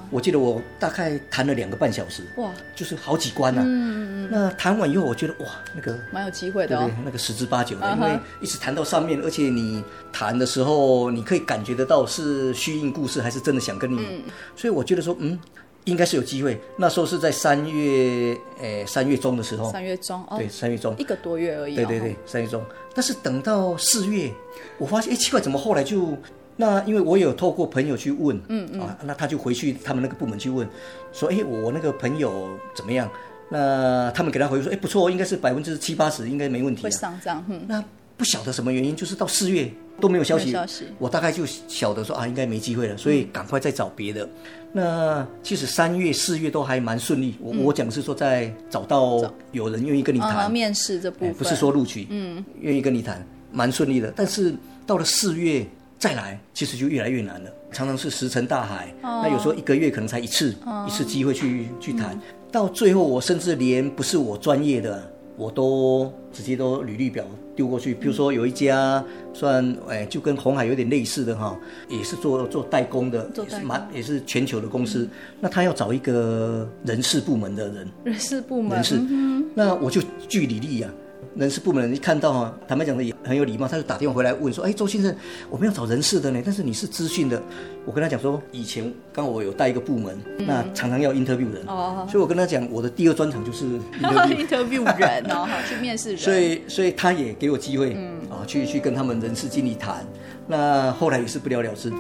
[0.10, 3.66] 我记得我大概谈了两个半小时，哇，就是好几关呢、啊。
[3.68, 4.30] 嗯嗯嗯。
[4.32, 14.24] 那谈完以后，我觉得哇，那个蛮有机会的、对，那个十之八九的，因为一直谈到上面，而且你谈的时候，你可以感觉得到是虚应故事还是真的想跟你，嗯、
[14.56, 15.40] 所以我觉得说，嗯。
[15.86, 16.60] 应该是有机会。
[16.76, 19.72] 那时候是在三月，诶，三月中的时候。
[19.72, 21.76] 三月中，哦、对，三月中，一个多月而已、哦。
[21.76, 22.60] 对对对，三月中。
[22.96, 24.34] 但是等到四月，
[24.80, 26.18] 我发现，哎，奇怪，怎么后来就
[26.56, 26.84] 那？
[26.86, 30.68] 因为我有透过朋友去问，嗯嗯，啊，那他就回去他们那个部门去问，
[31.14, 33.08] 说，哎，我那个朋友怎么样？
[33.50, 36.84] 那他们给他回复说，哎，不错，应该是百分之七八十，应该没问题。
[36.84, 37.62] 会上涨，嗯。
[37.68, 37.84] 那
[38.18, 44.24] 不晓得什么原因，就是到四月都没有消息，消息我大概就晓得说啊，应该没机会了，所以赶快再找别的。
[44.24, 44.30] 嗯
[44.78, 47.38] 那其实三月、四月都还蛮顺利。
[47.40, 49.22] 我我讲是说，在找到
[49.54, 54.12] 有人愿意跟你谈面试这部分，不是说录取，嗯，愿意跟你谈，蛮顺利的。
[54.18, 54.54] 但是
[54.86, 55.66] 到了四月
[55.98, 57.50] 再来，其实就越来越难了。
[57.72, 58.94] 常常是石沉大海。
[59.02, 60.54] 那有时候一个月可能才一次，
[60.86, 62.20] 一次机会去去谈。
[62.56, 65.04] 到最后，我甚至连不是我专业的，
[65.36, 67.26] 我都直接都履历表。
[67.54, 71.58] 丢过去，比如说有一家算哎，就跟红海有点类似的哈，
[71.90, 75.04] 也是做做代工的，也是蛮也是全球的公司。
[75.04, 75.10] 嗯、
[75.42, 80.90] 那他要找一个人事部门的人，人事部门，人事，嗯、那我就据履历啊，
[81.36, 85.14] 人事部门人一看到哈，坦白讲的也很有礼貌，他就打电话回来问说：“哎，周先生，
[85.50, 87.42] 我们要找人事的呢，但是你是资讯的。”
[87.86, 93.66] 我跟他讲说，以前刚好我有带一个部门，嗯、那常常要 interview 人，哦，所以我跟他讲，我的第二专长就是
[94.02, 96.18] interview, interview 人哦， 去面试人。
[96.18, 100.06] 所以，所以他也给我机会，嗯，啊，去去跟他们人事经理谈。
[100.48, 101.92] 那后来也是不了了之。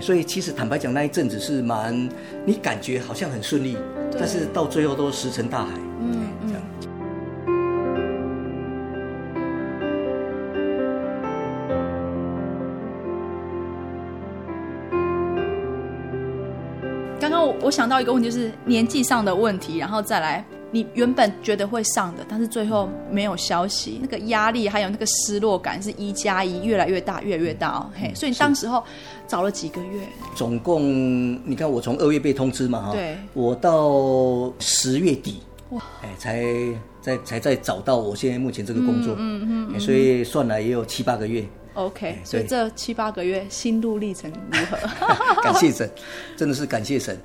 [0.00, 2.08] 所以其实坦白讲，那一阵子是蛮，
[2.44, 3.76] 你感觉好像很顺利，
[4.18, 5.72] 但是到最后都石沉大海。
[6.00, 6.26] 嗯。
[17.64, 27.90] 我想到一个问题，就是年纪上的问题，然后再来，你原本觉得会上的，但是最后没有消息，那个压力还有那个失落感是一加一越来越大，越来越大哦。
[27.98, 28.84] 嘿，所以你当时候
[29.26, 30.06] 找了几个月？
[30.34, 35.40] 总共你看，我从二月被通知嘛，哈，对，我到十月底，
[35.70, 36.44] 哇，哎，才
[37.00, 41.42] 才才再找到我现在目前这个工作，嗯嗯，嗯，所以算来也有七八个月。
[41.72, 44.76] OK，所以这七八个月心路历程如何？
[45.42, 45.90] 感谢神，
[46.36, 47.18] 真的是感谢神。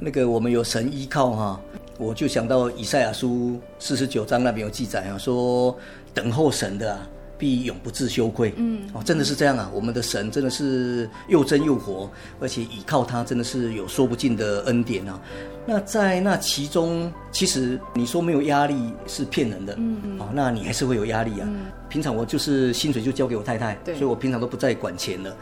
[0.00, 1.60] 那个我们有神依靠哈，
[1.98, 5.76] 我就想到以赛亚书四十九章那边有记载啊，说
[6.14, 6.98] 等候神的，
[7.42, 8.54] 必永不自羞愧。
[8.56, 15.20] 嗯，哦，真的是这样啊，我们的神真的是又真又活，而且倚靠他真的是有说不尽的恩典啊。
[15.66, 21.48] 那在那其中，其实你说没有压力是骗人的，嗯嗯，哦，那你还是会有压力啊。
[21.50, 25.36] 嗯，平常我就是薪水就交给我太太，对，所以我平常都不再管钱了。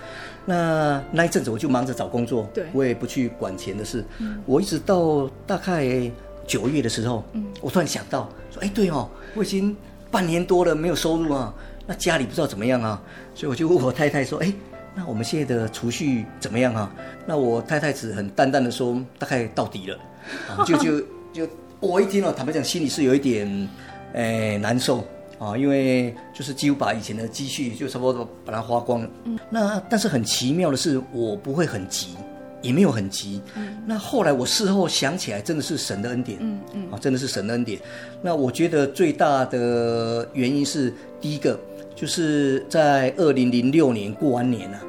[0.46, 4.02] 那那一阵子我就忙着找工作，对，我也不去管钱的事。
[4.20, 6.10] 嗯，我一直到大概
[6.46, 9.76] 九月的时候，嗯，我突然想到说，哎，对哦，我已经
[10.10, 11.54] 半年多了没有收入啊，
[11.90, 13.02] 那家里不知道怎么样啊，
[13.34, 14.52] 所以我就问我太太说，哎。
[14.94, 16.92] 那我们现在的储蓄怎么样啊？
[17.26, 19.98] 那我太太只很淡淡的说，大概到底了，
[20.48, 21.00] 啊、就就
[21.32, 23.46] 就我一听了，坦白讲，心里是有一点
[24.14, 25.04] 诶、欸、难受
[25.38, 29.10] 啊，因为就是几乎把以前的积蓄就差不多把它花光了。
[29.24, 29.38] 嗯。
[29.48, 32.16] 那但是很奇妙的是，我不会很急，
[32.60, 33.40] 也没有很急。
[33.54, 33.78] 嗯。
[33.86, 36.36] 那后来我事后想起来，真的是神的恩典。
[36.40, 36.90] 嗯嗯。
[36.90, 37.80] 啊，真的是神的恩典。
[38.20, 41.56] 那我觉得最大的原因是第一个。
[42.00, 44.80] 就是在二零零六年过完年啊，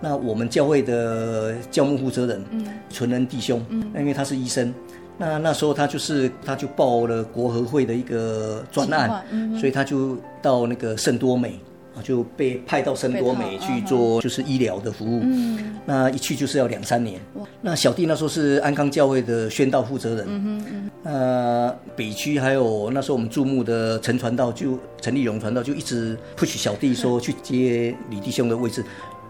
[0.00, 4.72] 那我们教会的教牧负责人，嗯，纯仁弟兄，嗯，因为他是医生，
[5.18, 11.58] 那那时候他就是他就报了国合会的一个专案，嗯，所以他就到那个圣多美。
[12.02, 15.20] 就被派到圣多美去做，就是医疗的服务。
[15.22, 17.20] 嗯，那一去就是要两三年。
[17.60, 20.26] 那小弟那时候是安康教会的宣道负责人。
[20.28, 20.90] 嗯嗯。
[21.02, 28.84] 呃，北区还有那时候我们注目的陈传道，就陈立荣传道，就一直 push 小弟说去接李弟兄的位置。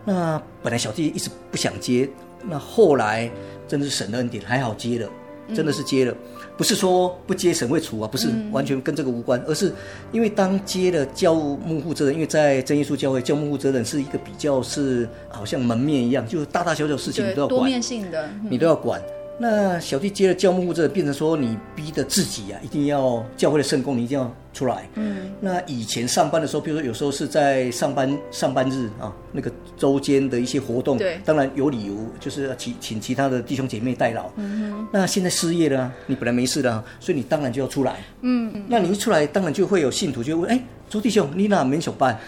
[0.05, 2.09] 那本来小弟一直不想接，
[2.43, 3.31] 那后来
[3.69, 5.09] 真的是神的恩典，还好接了，
[5.55, 6.15] 真的是接了。
[6.61, 9.73] 不是说不接神会处啊，不是完全跟这个无关，嗯、而是
[10.13, 19.01] 因为当接了教牧负责人，因为在真耶稣教会教牧负责人是一个比较是好像门面一样，就是大大小小事情你都要管，多面性的，你都要管。
[19.43, 24.87] 那小弟接了教牧负责人，变成说你逼的自己啊，一定要教会的圣工，你一定要出来。
[24.97, 25.33] 嗯。
[25.41, 34.29] 那以前上班的时候，比如说有时候是在上班上班日啊，那个周间的一些活动，对，当然有理由，就是要请请其他的弟兄姐妹代劳。
[34.37, 34.89] 嗯哼。
[34.93, 37.97] 那现在失业了，你本来没事的，所以你当然就要出来。
[38.21, 38.63] 嗯嗯。
[38.69, 42.21] 那你一出来，当然就会有信徒就会问：哎，周弟兄，你哪没上班？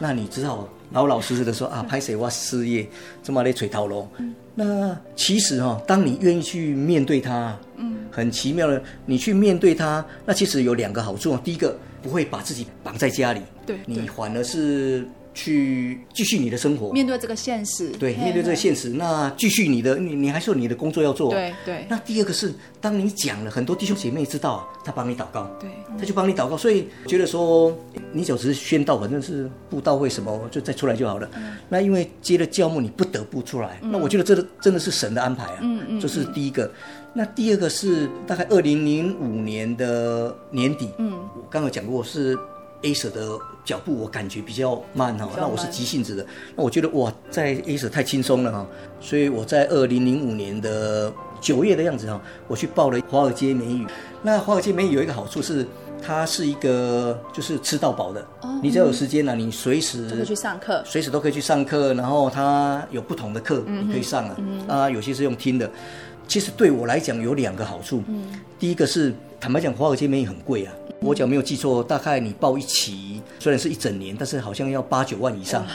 [0.00, 2.88] 那你只好老老实实的说啊，拍谁我失业，
[3.22, 4.08] 这么来垂头喽。
[4.16, 11.36] 嗯那其实哈，当你愿意去面对它，嗯，很奇妙的，你去面对它，那其实有两个好处。
[11.38, 15.06] 第一个，不会把自己绑在家里，对，你反而是。
[15.34, 21.84] 去继续你的生活，面对这个现实，对，面对这个现实，那继续你的，你你还是有你的工作要做，对对。
[21.88, 25.68] 那第二个是，当你讲了，很多弟兄姐妹知道，他帮你祷告，对，
[25.98, 27.76] 他就帮你祷告，所以觉得说，
[28.12, 31.28] 你只是宣道，反正是布道会什么，就再出来就好了。
[31.68, 33.80] 那因为接了教牧，你不得不出来。
[33.82, 36.70] 那我觉得这个真的是神的安排啊，嗯嗯，这是第一个。
[37.12, 42.38] 那第二个是大概二零零五年的年底，嗯，我刚刚讲过是。
[42.84, 48.66] Acer 的脚步我感觉比较慢哈，那我是急性子的，那我觉得哇，在 Acer 太轻松了哈，
[49.00, 53.86] 所以我在二零零五年的九月的样子哈，我去报了华尔街美语。
[54.22, 55.66] 那华尔街美语有一个好处是，
[56.02, 65.70] 它是一个就是吃到饱的，哦、你只要有时间呢，你随时可以去上课，随时都可以去上课，然后它有不同的课你可以上啊，嗯、啊有些是用听的。
[66.26, 68.24] 其实对我来讲有两个好处，嗯、
[68.58, 70.72] 第一个是坦白讲，华尔街美语很贵啊。
[71.00, 75.66] 我讲没有记错，大概你报一期，虽然是一整年，但是好像要八九万以上。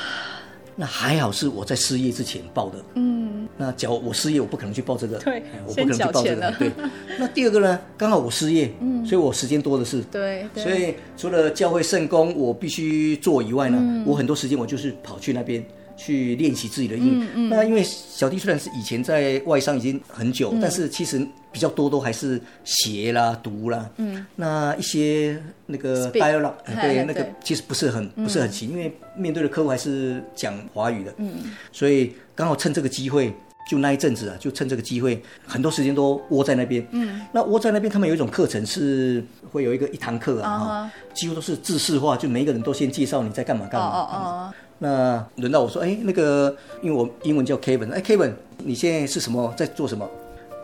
[0.75, 2.77] 那还好是我在失业之前报的。
[2.95, 6.71] 嗯，那假如我失业，我不可能去报这个，对，我不可能去报这个，对。
[7.19, 15.63] 那第二个呢，刚好我失业，嗯，所以我时间多的是，对，所以除了教会圣工我必须做以外呢，我很多时间我就是跑去那边。
[15.99, 17.23] 去练习自己的英语。
[17.25, 21.19] 嗯嗯、那因为小弟虽然是以前在外商已经很久，嗯、但是其实
[21.51, 23.89] 比较多都还是写啦、读啦。
[23.97, 31.13] 嗯，那一些那个 dialogue，对，那个其实不是很不是很行，嗯、因为面对的客户还是讲华语的。
[31.17, 31.33] 嗯，
[31.73, 33.33] 所以刚好趁这个机会，
[33.69, 36.85] 就那一阵子啊，就趁这个机会，很多时间都窝在那边。
[36.91, 39.21] 嗯，那窝在那边，他们有一种课程是
[39.51, 41.19] 会有一个一堂课啊，哈、uh，huh.
[41.19, 43.87] 几乎都是制式化，就每一个人都先介绍你在干嘛干嘛。
[43.87, 44.53] 哦哦哦。
[44.79, 48.31] 那轮到我说，哎，那个，因为我英文叫 Kevin，哎，Kevin，
[48.63, 50.09] 你现在是什么，在做什么？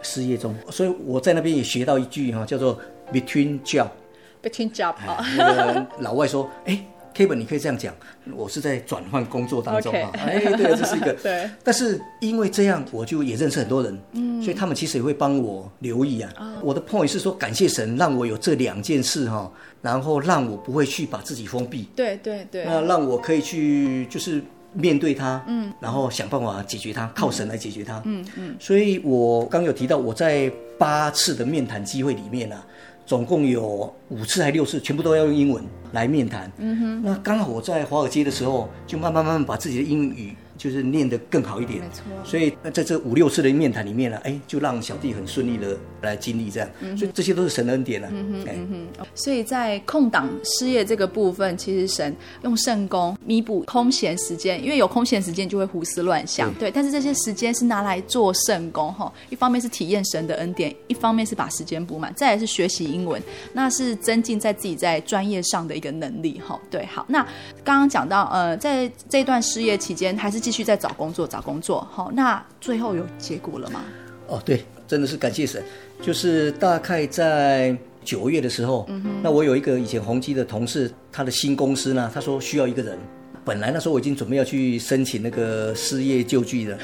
[0.01, 2.79] 失业中，所以我在那边也学到一句哈，叫做
[3.11, 5.23] Between job，Between job 啊。
[5.37, 6.83] 那个老外说，哎。
[7.15, 7.95] Kevin，你可以这样讲，
[8.35, 10.11] 我是在转换工作当中啊。
[10.17, 11.13] 哎对，这是一个。
[11.23, 11.49] 对。
[11.63, 16.29] 但是因为这样，我就也认识很多人，嗯，所以他们其实也会帮我留意啊。
[16.37, 19.49] 哦、我的 point 是说，感谢神让我有这两件事哈，
[19.85, 21.87] 然后让我不会去把自己封闭。
[21.95, 22.65] 对对对。
[22.65, 24.41] 那让我可以去就是
[24.73, 28.01] 面对它，嗯，然后想办法解决它，靠神来解决它。
[28.05, 28.55] 嗯嗯。
[28.59, 32.65] 所以我刚有提到，我在八次的面谈机会里面啊。
[33.07, 36.51] 总共有五次还六次，全部都要用英文来面谈。
[36.57, 40.35] 嗯哼，那刚好我在华尔街的时候，就慢慢慢慢把自己的英语。
[40.65, 42.03] 就是念得更好一点，没错。
[42.23, 48.09] 所以在这五六次的面谈里面呢，哎，就让小弟很顺利的来经历这样，嗯、所以这些都是神的恩典了。
[48.11, 49.05] 嗯哼，嗯哼。
[49.13, 56.71] 所以在空档失业这个部分，其实神用圣工弥补空闲时间，因为有空闲时间就会胡思乱想，对，对。
[56.71, 63.21] 但是这些时间是拿来做圣工哈，一方面是体验神的恩典，一方面是把时间补满，再来是学习英文，
[63.53, 66.59] 那是增进在自己在专业上的一个能力哈。
[66.71, 67.05] 对，好。
[67.07, 67.21] 那
[67.63, 73.83] 刚刚讲到呃，在这段失业期间，还是继续在找工作，找工作，好，那最后有结果了吗？
[74.27, 75.63] 哦，对，真的是感谢神，
[76.01, 82.97] 就是大概在九月的时候，嗯，那我有一个以前宏基的同事，他的新公司呢，他说需要一个人，
[83.43, 86.77] 本来那时候我已经准备要去申请那个失业救济了，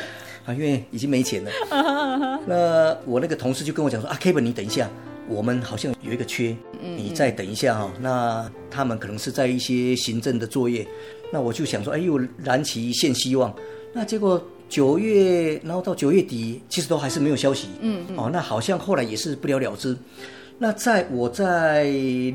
[0.45, 1.51] 啊，因为已经没钱了，
[2.45, 4.89] 那我那个同事就跟我讲说啊，Kevin，你等一下，
[5.31, 10.85] 我们好像有一个缺，你再等一下哈，那他们可能是在一些行政的作业。
[11.31, 13.53] 那我就想说，哎呦，燃起一线希望。
[13.93, 17.69] 那结果九月，然后到九月底，其实都还是没有消息。
[17.79, 19.97] 嗯，嗯哦，那好像后来也是不了了之。
[20.61, 21.85] 那在我在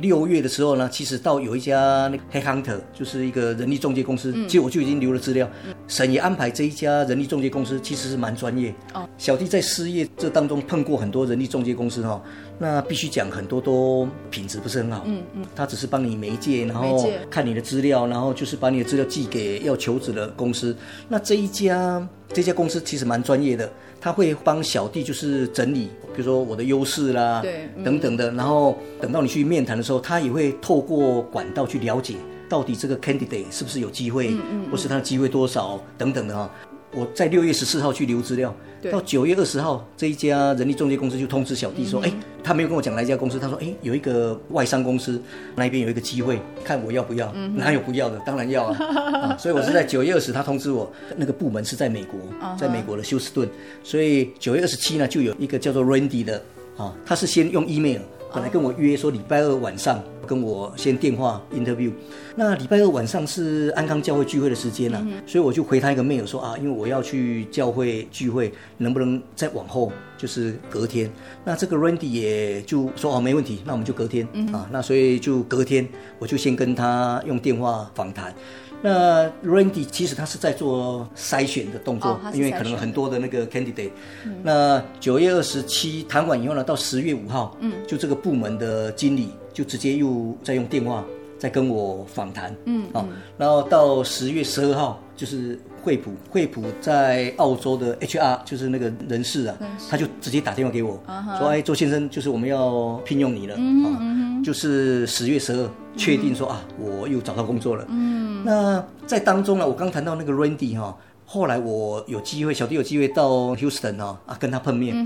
[0.03, 5.49] 六月的时候呢，其实到有一家那个 Headhunter，就是一个人力中介公司，嗯、其实我就已经留了资料。
[5.65, 8.75] 嗯、神也安排这一家人力中介公司，其实是蛮专业。
[8.95, 12.23] 哦，小弟在失业这当中碰过很多人力中介公司哈、哦，
[12.59, 15.05] 那必须讲很多都品质不是很好。
[15.07, 20.77] 嗯嗯，他只是帮你媒介，然后看你的资料，然后就是把你的资料寄给要求职的公司。
[21.09, 23.71] 那这一家这家公司其实蛮专业的。
[24.01, 32.15] 他会帮小弟就是整理，比如说我的优势啦，对，嗯、等等的，然后等到你去面谈的时候，他也会透过管道去了解
[32.49, 36.51] 到底这个 candidate 是不是有机会，嗯嗯嗯、或是他的机会多少等等的哈。
[36.93, 45.21] 我在六月十四号去留资料，对到九月二十号，这一家人力中介公司就通知小弟说，哎、嗯，他没有跟我讲哪一家公司，他说，哎，有一个外商公司
[45.55, 47.33] 那边有一个机会，看我要不要？
[47.35, 48.19] 嗯、哪有不要的？
[48.27, 48.79] 当然要啊！
[49.33, 52.19] 啊所以我是在九月二十，他通知我，那个部门是在美国，
[52.59, 53.49] 在美国的休斯顿，
[53.83, 56.43] 所以九月二十七呢，就有一个叫做 Randy 的
[56.77, 58.01] 啊，他是先用 email。
[58.35, 61.93] 本来跟我约说礼拜二晚上跟我先电话 interview，
[62.35, 71.11] 那礼拜二晚上是安康教会聚会的时间呢，啊，嗯、所以我就回他一个 mail 说啊，因为我要去教会聚会，能不能再往后，就是隔天？
[71.45, 75.87] 那这个 Randy 也就说哦，没问题，那我们就隔天，嗯、啊，那所以就隔天
[76.19, 78.35] 我就先跟他用电话访谈。
[78.83, 83.91] 那 Randy 其实他是在做筛选的动作，哦、因为可能很多的那个 candidate。
[84.25, 91.03] 嗯、那九月二十七谈完以后呢，到十月五号，嗯，就这个部门的经理就直接又在用电话
[91.39, 93.07] 在跟我访谈，嗯，啊、哦，
[93.39, 108.45] 然后到十月十二号就是惠普，惠普在澳洲的 HR 就是那个人事啊，是他就直接打电话给我，啊、说，哎，周先生，就是我们要聘用你了，嗯哼嗯哼，就是十月十二确定说啊，我又找到工作了，嗯。
[108.45, 110.95] 那在当中呢，我刚谈到那个 Randy 哈，
[111.29, 114.97] 后来我有机会，小弟有机会到 Houston 啊，啊跟他碰面。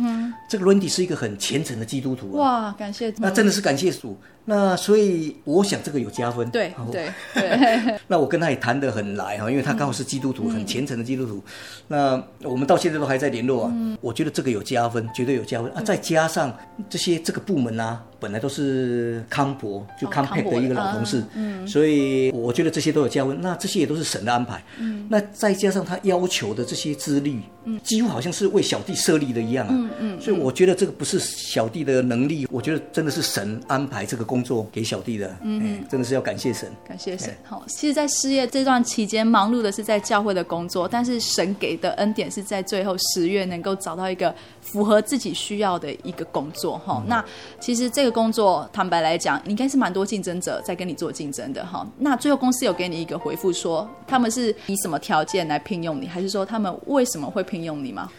[0.50, 2.66] 这个 Randy 是一个很虔诚的基督徒啊。
[2.66, 3.18] 哇，感谢主。
[3.22, 4.16] 那真的是感谢主。
[4.44, 6.50] 那所以我想这个有加分。
[6.50, 7.98] 对对 对。
[8.06, 11.42] 那我跟他也谈得很来哈，因为他刚好是基督徒，很虔诚的基督徒。
[11.88, 13.72] 那我们到现在都还在联络啊。
[14.02, 15.80] 我觉得这个有加分，绝对有加分啊。
[15.80, 16.54] 再加上
[16.90, 18.04] 这些这个部门啊。
[18.20, 23.40] 本来都是康博，就康佩的一个老同事，嗯，所以我觉得这些都有加分。
[23.40, 37.34] 那这些也都是神的安排，嗯，那再加上他要求的这些资历，嗯，几乎好像是为小弟设立的一样啊，嗯嗯，所以我觉得这个不是小弟的能力，我觉得真的是神安排这个工作给小弟的，嗯，真的是要感谢神，感谢神。
[37.42, 47.08] 好，其实，在失业这段期间，忙碌的是在教会的工作，但是神给的恩典是在最后十月能够找到一个符合自己需要的一个工作，哈、嗯。
[47.08, 47.24] 那
[47.58, 51.86] 其实这个工作，坦白来讲，应该是蛮多竞争者在跟你做竞争的，哈。
[51.98, 58.10] 那最后公司有给你一个回复，说他们是以什么条件来聘用你，还是说他们为什么会聘用你吗？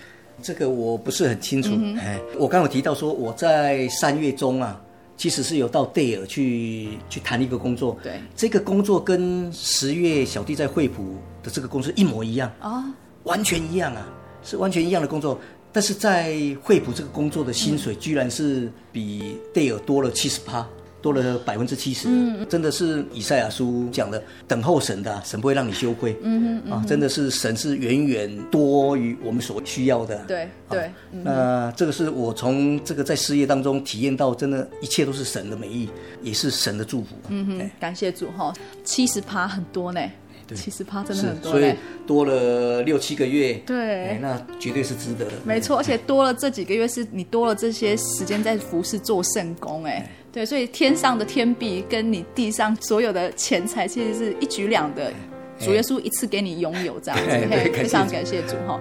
[0.41, 1.71] 这个我不是很清楚。
[1.73, 4.81] 嗯、哎，我刚刚有提到说我在三月中啊，
[5.15, 7.95] 其实是有到戴尔去去谈一个工作。
[8.01, 12.83] 对，这个工作跟十月小弟在惠普的这个公司一模一样啊、哦，
[13.23, 14.07] 完全一样啊，
[14.41, 15.39] 是完全一样的工作。
[15.73, 20.67] 但是在惠普这个工作的薪水，居然是比戴尔多了七十趴，
[21.01, 22.07] 多了百分之七十。
[22.09, 26.15] 嗯，真的是以赛亚书讲的，等候神的，神不会让你羞愧。
[26.21, 30.17] 嗯嗯啊，真的是神是远远多于我们所需要的。
[30.27, 31.23] 对对、啊嗯。
[31.23, 35.89] 那这个是我从这个在事业当中体验到，真的，一切都是神的美意，
[36.21, 37.15] 也是神的祝福。
[37.29, 38.53] 嗯哼，感谢主哈，
[38.83, 40.01] 七十趴很多呢。
[40.55, 41.73] 七十趴真的很多，所以
[42.05, 45.31] 多了六七个月，对，哎，那绝对是值得的。
[45.43, 55.11] 没错，而且多了这几个月是你多了这些时间在服侍做圣工，哎，对，所以天上的天币跟你地上所有的钱财，其实是一举两得，
[55.59, 58.79] 主耶稣一次给你拥有这样子，非常感谢主哈。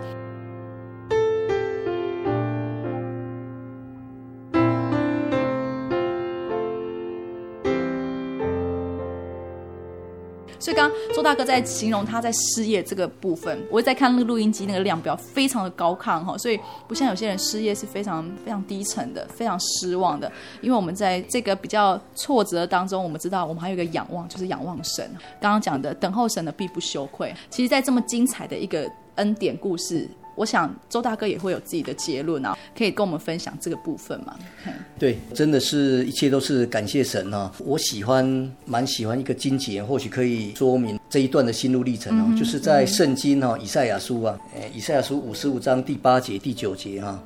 [10.60, 20.30] 所以刚刚周大哥在形容他在失业这个部分，我在看那个录音机那个量表非常的高亢哈，所以不像有些人失业是非常非常低沉的，非常失望的。
[20.60, 25.10] 因为我们在这个比较挫折当中，我们知道我们还有一个仰望，就是仰望神。
[25.40, 27.34] 刚刚讲的等候神的必不羞愧。
[27.48, 30.06] 其实，在这么精彩的一个恩典故事。
[30.36, 34.34] 我想周大哥也会有自己的结论啊，可以跟我们分享这个部分吗？
[34.98, 37.52] 对，真的是一切都是感谢神啊！
[37.58, 44.38] 我喜欢，蛮喜欢一个经节，或许可以说明这一段的心路历程啊，嗯、就是在圣经哈、啊，以赛亚书啊，
[44.74, 47.24] 以赛亚书五十五章第八节、第九节哈、啊，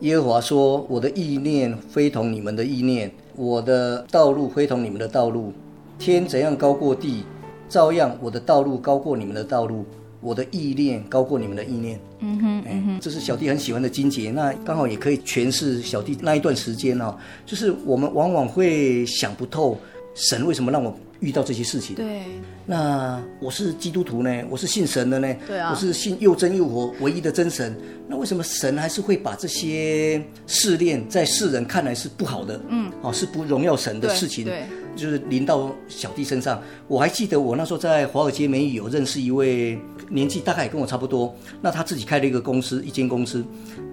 [0.00, 5.52] 耶和华说：“我的意念非同你们的意念，我的道路非同你们的道路。
[5.98, 7.24] 天怎样高过地，
[7.68, 9.84] 照样我的道路高过你们的道路。”
[10.20, 17.16] 我的意念高过你们的意念，嗯哼，嗯哼，这是小弟很喜欢的金节，那刚好也可以诠释小弟那一段时间哦，
[17.46, 19.78] 就是我们往往会想不透，
[20.14, 21.96] 神为什么让我遇到这些事情？
[21.96, 22.22] 对，
[22.66, 27.76] 那我是基督徒呢，我是信神的呢，对啊，我是信又真又活唯一的真神，
[28.08, 32.60] 那为什么神还是会把这些试炼在世人看来是不好的？
[32.68, 34.60] 嗯，哦，是不荣耀神的事情，对。
[34.60, 41.32] 对就是临到小弟身上，我还记得我那时候在华尔街美语有认识一位年纪大概也跟我差不多，
[41.62, 43.42] 那他自己开了一个公司，一间公司，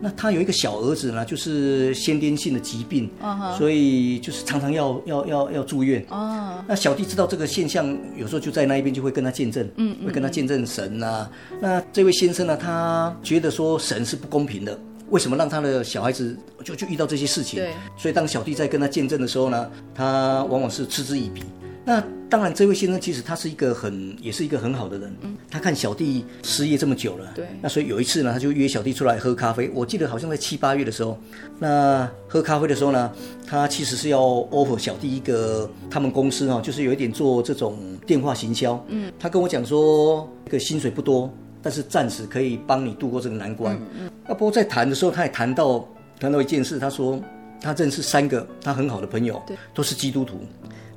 [0.01, 3.55] 那他有一个小儿子呢，就是先天性的疾病，uh-huh.
[3.55, 6.03] 所以就是常常要要要要住院。
[6.07, 6.63] Uh-huh.
[6.68, 11.30] 那小弟知道这个现象，有时候就在那一边就会跟他见证，嗯，会跟他见证神啊。
[11.62, 14.76] 那这位先生呢，他觉得说神是不公平的。
[15.12, 17.60] 为什么让他的小孩子就就遇到这些事情？
[17.60, 21.43] 对，所以当小弟在跟他见证的时候呢，他往往是嗤之以鼻。
[21.88, 25.15] 那当然，这位先生其实他是一个很，也是一个很好的人。
[25.21, 29.71] 嗯，他看小弟失业这么久了，对，那所以有一次呢，他就约小弟出来喝咖啡。
[29.73, 31.17] 我记得好像在七八月的时候，
[31.59, 33.09] 那喝咖啡的时候呢，
[33.47, 38.83] 他其实是要 offer 小弟一个他们公司哈，就是有一点做这种电话行销。
[38.89, 41.33] 嗯，他跟我讲说，这个薪水不多。
[41.59, 43.75] 但是暂时可以帮你度过这个难关。
[43.75, 44.11] 嗯嗯。
[44.27, 45.85] 那不过在谈的时候，他也谈到
[46.19, 47.19] 谈到一件事，他说
[47.59, 50.39] 他认识三个他很好的朋友，对，都是基督徒。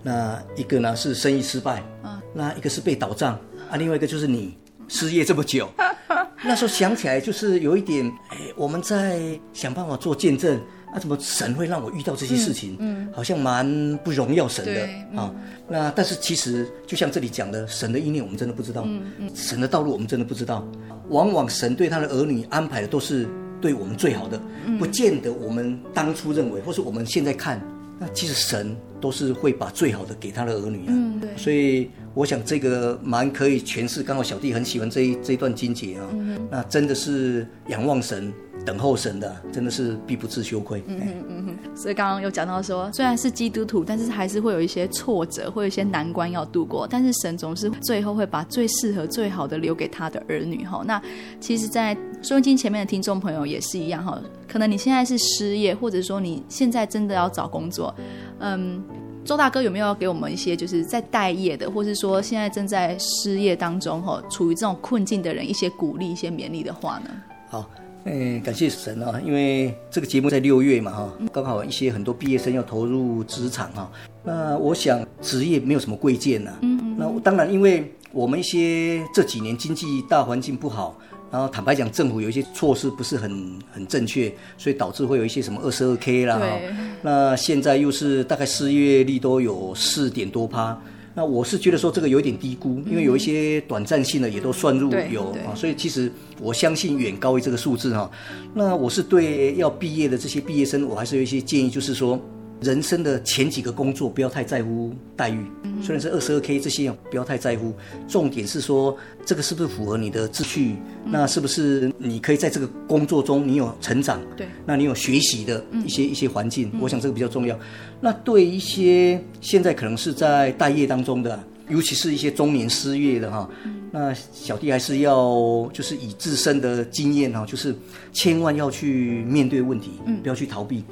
[0.02, 3.34] 那一个呢是生意失败，啊，那一个是被倒账，
[3.70, 4.56] 啊，另外一个就是你
[4.88, 5.68] 失业这么久。
[6.42, 9.20] 那时候想起来就是有一点，哎，我们在
[9.52, 10.60] 想办法做见证。
[10.92, 12.76] 那、啊、怎么神会让我遇到这些事情？
[12.80, 15.32] 嗯，嗯好像蛮不荣耀神的、嗯、啊。
[15.68, 20.66] 那但是其实就像这里讲的，神的意念我们真的不知道，嗯嗯，神的道路我们真的不知道。
[21.10, 23.28] 往往神对他的儿女安排的都是
[23.60, 27.62] 对我们最好的，嗯、不见得我们当初认为，或是我们现在看，
[28.00, 30.88] 那其实神都是会把最好的给他的儿女啊。
[30.88, 31.28] 嗯，对。
[31.36, 36.06] 所以我想这个蛮可以诠释，刚好小弟很喜欢这一这一段经节啊。
[36.12, 38.32] 嗯，那真的是仰望神。
[38.64, 40.82] 等候神的真的是必不致羞愧。
[40.86, 46.86] 嗯嗯嗯哼，所以刚刚有讲到说，虽然是基督徒，但是还是会有一些挫折，会有一些难关要度过。
[46.88, 50.64] 但是神总是最后会把最适合、最好的留给他的儿女。
[50.64, 51.00] 哈，那
[51.40, 54.04] 其实，在收音机前面的听众朋友也是一样。
[54.04, 57.94] 哈，可能你现在是失业，或者说你现在真的要找工作。
[58.40, 58.82] 嗯，
[59.24, 67.10] 周大哥有没有给我们一些就是在待业的，或是说现在正在失业当中哈，处于这种困境的人一些鼓励、一些勉励的话呢？
[67.48, 67.68] 好。
[68.04, 69.20] 哎，感谢神啊！
[69.24, 73.92] 因为这个节目在六月嘛，哈，刚好一些很多毕业生要投入职场哈。
[74.24, 76.50] 那我想职业没有什么贵贱呐。
[76.62, 76.96] 嗯嗯。
[76.98, 80.98] 那当然，因为我们一些这几年经济大环境不好，
[81.30, 86.38] 然后坦白讲，政府有一些措施不是很很正确，所以导致会有一些什么二十二 K 啦。
[86.38, 86.74] 对。
[87.02, 90.80] 那现在又是大概失业率都有四点多趴。
[91.14, 98.10] 那我是觉得说这个有一点低估，因为有一些短暂性的也都算入有啊，所以其实我相信远高于这个数字哈。
[98.54, 102.18] 那我是对要毕业的这些毕业生，我还是有一些建议，就是说。
[102.60, 105.44] 人生的前几个工作不要太在乎待遇，
[105.82, 107.72] 虽然是二十二 K 这些不要太在乎，
[108.06, 108.94] 重点是说
[109.24, 117.58] 这个是不是符合你的志趣，那是不是你可以在这个工作中你有成长，对，那你有学习的一些一些环境，我想这个比较重要。
[117.98, 123.48] 那对一些现在可能是在待业当中的，尤其是一些中年失业的哈，
[123.90, 127.74] 那小弟还是要就是以自身的经验哈，就是
[128.12, 129.92] 千万要去面对问题，
[130.22, 130.84] 不要去逃避，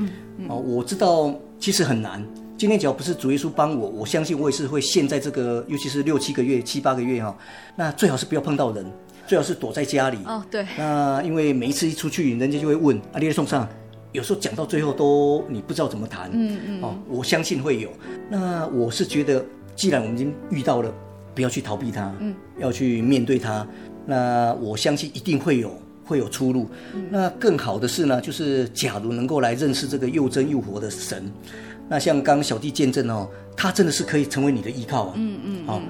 [0.49, 1.39] 哦，我知道。
[1.59, 2.25] 其实很难。
[2.57, 7.37] 今天只要不是主耶稣帮我，我相信我也是会陷在这个，尤其是六七个月、七八个月哈。
[7.77, 8.85] 那最好是不要碰到人，
[9.29, 10.19] 最好是躲在家里。
[10.25, 10.67] 哦，对。
[10.77, 13.69] 那因为每一次一出去，人家就会问啊，你在送上。
[14.11, 16.31] 有时候讲到最后都你不知道怎么谈。
[16.33, 16.83] 嗯嗯。
[16.83, 17.91] 哦，我相信会有。
[18.29, 19.45] 那我是觉得，
[19.77, 20.93] 既然我们已经遇到了，
[21.35, 23.65] 不要去逃避它，嗯，要去面对它。
[24.05, 25.71] 那我相信一定会有。
[26.09, 26.67] 会有出路。
[27.11, 31.31] 那更好的是呢，就是假如能够来认识这个又真又活的神，
[31.87, 35.13] 那像刚刚小弟见证哦，他真的是可以成为你的依靠啊。
[35.17, 35.67] 嗯嗯。
[35.67, 35.83] 好，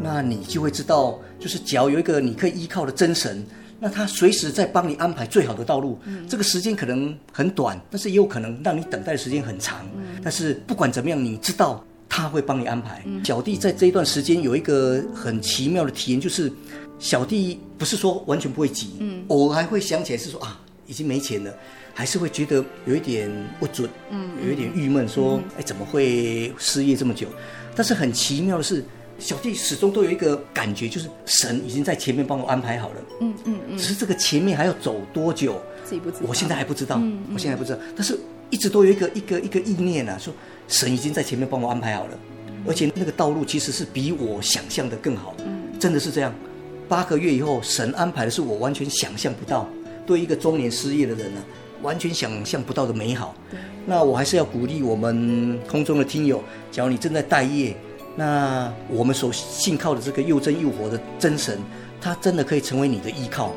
[0.00, 3.44] 那你就会知道，就是只要有一个你可以依靠的真神，
[3.78, 5.98] 那他随时在帮你安排最好的道路。
[6.06, 6.26] 嗯。
[6.26, 9.86] 这个时间可能很短，但是也有可能让你等待的时间很长。
[9.96, 10.18] 嗯。
[10.22, 13.02] 但是不管怎么样，你知道他会帮你安排。
[13.04, 13.22] 嗯。
[13.24, 16.50] 小弟在这一段时间有一个很奇妙的体验，就是。
[16.98, 21.54] 小弟不是说完全不会急，嗯，偶尔还会想起来是说啊，已经没钱了，
[21.92, 23.30] 还是会觉得有一点
[23.60, 27.28] 不准，嗯，有一点郁闷，说哎，怎么会失业这么久？
[27.74, 28.82] 但是很奇妙的是，
[29.18, 37.00] 小弟始终都有一个感觉，就是神已经在前面帮我安排好了，嗯嗯嗯，只是这个前面还要走多久，自己不知道，我现在还不知道，
[37.32, 38.18] 我现在还不知道，但是
[38.48, 40.32] 一直都有一个一个一个意念啊，说
[40.66, 42.18] 神已经在前面帮我安排好了，
[42.66, 45.36] 而且那个道路其实是比我想象的更好，
[45.78, 46.34] 真的是这样。
[46.88, 49.68] 八个月以后，神安排的是我完全想象不到，
[50.06, 51.40] 对一个中年失业的人呢，
[51.82, 53.34] 完全想象不到的美好。
[53.84, 57.76] 那我还是要鼓励我们空中的听友，假如你正在待业，
[58.14, 61.58] 那我们所信靠的这个又真又活的真神，
[62.00, 63.52] 他真的可以成为你的依靠。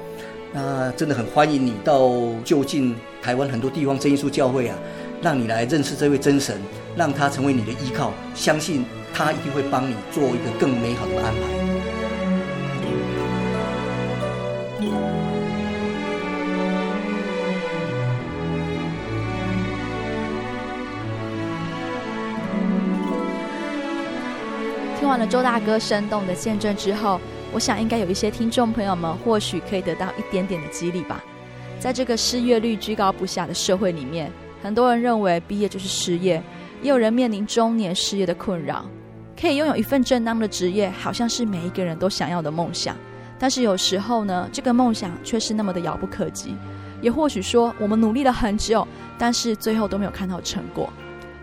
[0.51, 2.09] 那真的很欢迎你到
[2.43, 4.75] 就近台湾很多地方真耶稣教会啊，
[5.21, 6.59] 让你来认识这位真神，
[6.95, 11.58] 让他成为你的依靠，相信他一定会帮你做一个更美好的安排。
[25.09, 27.19] 完了周大哥生动的见证之后，
[27.51, 31.23] 我想应该有一些听众朋友们或许可以得到一点点的激励吧。
[31.79, 34.31] 在这个失业率居高不下的社会里面，
[34.61, 36.41] 很多人认为毕业就是失业，
[36.83, 38.85] 也有人面临中年失业的困扰。
[39.39, 42.95] 可以拥有一份正当的职业，好像是每一个人都想要的梦想。
[43.39, 46.55] 但是有时候呢，这个梦想却是那么的遥不可及。
[47.01, 48.87] 也或许说，我们努力了很久，
[49.17, 50.87] 但是最后都没有看到成果。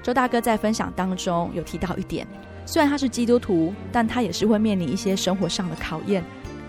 [0.05, 2.25] 周大哥在分享当中有提到一点。
[2.67, 6.23] 虽然他是基督徒，但他也是会面临一些生活上的考验。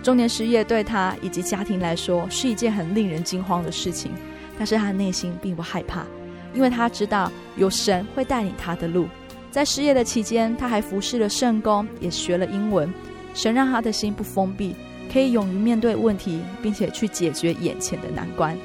[0.03, 4.11] 中年失业对他以及家庭来说是一件很令人惊慌的事情，
[4.57, 6.05] 但是他内心并不害怕，
[6.53, 9.07] 因为他知道有神会带领他的路。
[9.49, 12.93] 在失业的期间，他还服侍了圣工，也学了英文。
[13.33, 14.75] 神让他的心不封闭，
[15.11, 18.55] 可以勇于面对问题，并且去解决眼前的难关。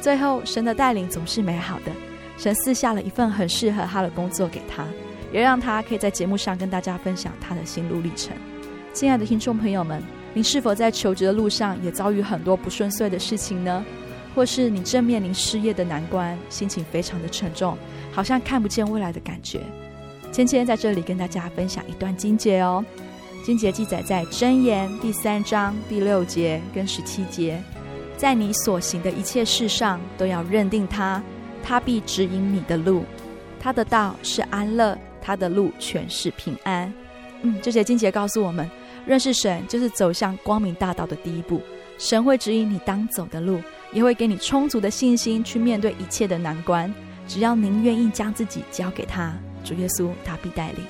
[0.00, 1.92] 最后，神的带领总是美好的，
[2.36, 4.84] 神赐下了一份很适合他的工作给他。
[5.32, 8.36] 也让他可以在节目上跟大家分享他的心路历程。
[8.92, 10.02] 亲爱的听众朋友们，
[10.34, 13.84] 您是否在求职的路上也遭遇很多不顺遂的事情呢？
[14.34, 17.76] 或是你正面临失业的难关，心情非常的沉重，
[18.12, 19.60] 好像看不见未来的感觉？
[20.32, 22.84] 芊芊在这里跟大家分享一段经节哦。
[23.44, 27.60] 经节记载在箴言第三章第六节跟十七节，
[28.16, 31.20] 在你所行的一切事上都要认定他，
[31.62, 33.04] 他必指引你的路，
[33.58, 34.96] 他的道是安乐。
[35.30, 36.92] 他的路全是平安。
[37.42, 38.68] 嗯，这些经节告诉我们，
[39.06, 41.62] 认识神就是走向光明大道的第一步。
[41.98, 43.60] 神会指引你当走的路，
[43.92, 46.92] 也会给你充足的信心去面对一切的难关。
[47.28, 50.84] 只要您愿意将自己交给他，主耶稣他必带领。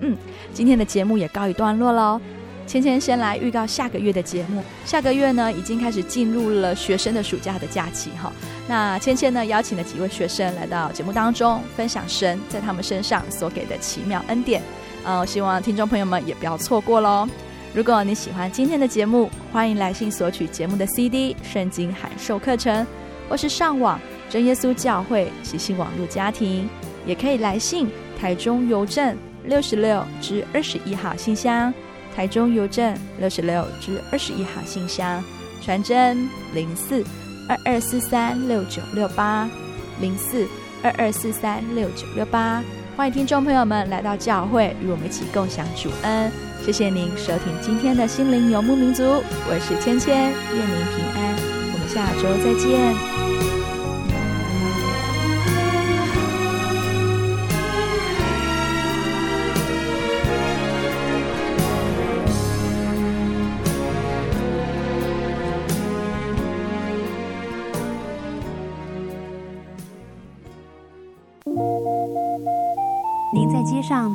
[0.00, 0.16] 嗯，
[0.52, 2.20] 今天的节目也告一段落喽。
[2.66, 4.60] 芊芊先来预告下个月的节目。
[4.84, 8.32] 下个月呢，已经开始进入了学生的暑假的假期哈。
[8.66, 14.62] 那芊芊呢，邀请了几位学生来到节目当中，分享神在他们身上所给的奇妙恩典。
[15.04, 17.28] 呃，希望听众朋友们也不要错过喽。
[17.74, 22.86] 如果你喜欢今天的节目，欢迎来信索取节目的 CD、圣经函授课程，
[23.28, 24.00] 或是上网
[24.30, 26.66] 真耶稣教会喜信网络家庭，
[27.04, 31.74] 也可以来信台中邮政六十六至二十一号信箱。
[32.16, 35.22] 台中邮政六十六至二十一号信箱，
[35.60, 37.04] 传真零四
[37.48, 39.48] 二二四三六九六八
[40.00, 40.46] 零四
[40.82, 42.62] 二二四三六九六八，
[42.96, 46.30] 欢迎听众朋友们来到教会，与我们一起共享主恩。
[46.64, 51.36] 谢谢您收听今天的心灵游牧民族，我是芊芊，愿您平安，
[51.72, 53.13] 我们下周再见。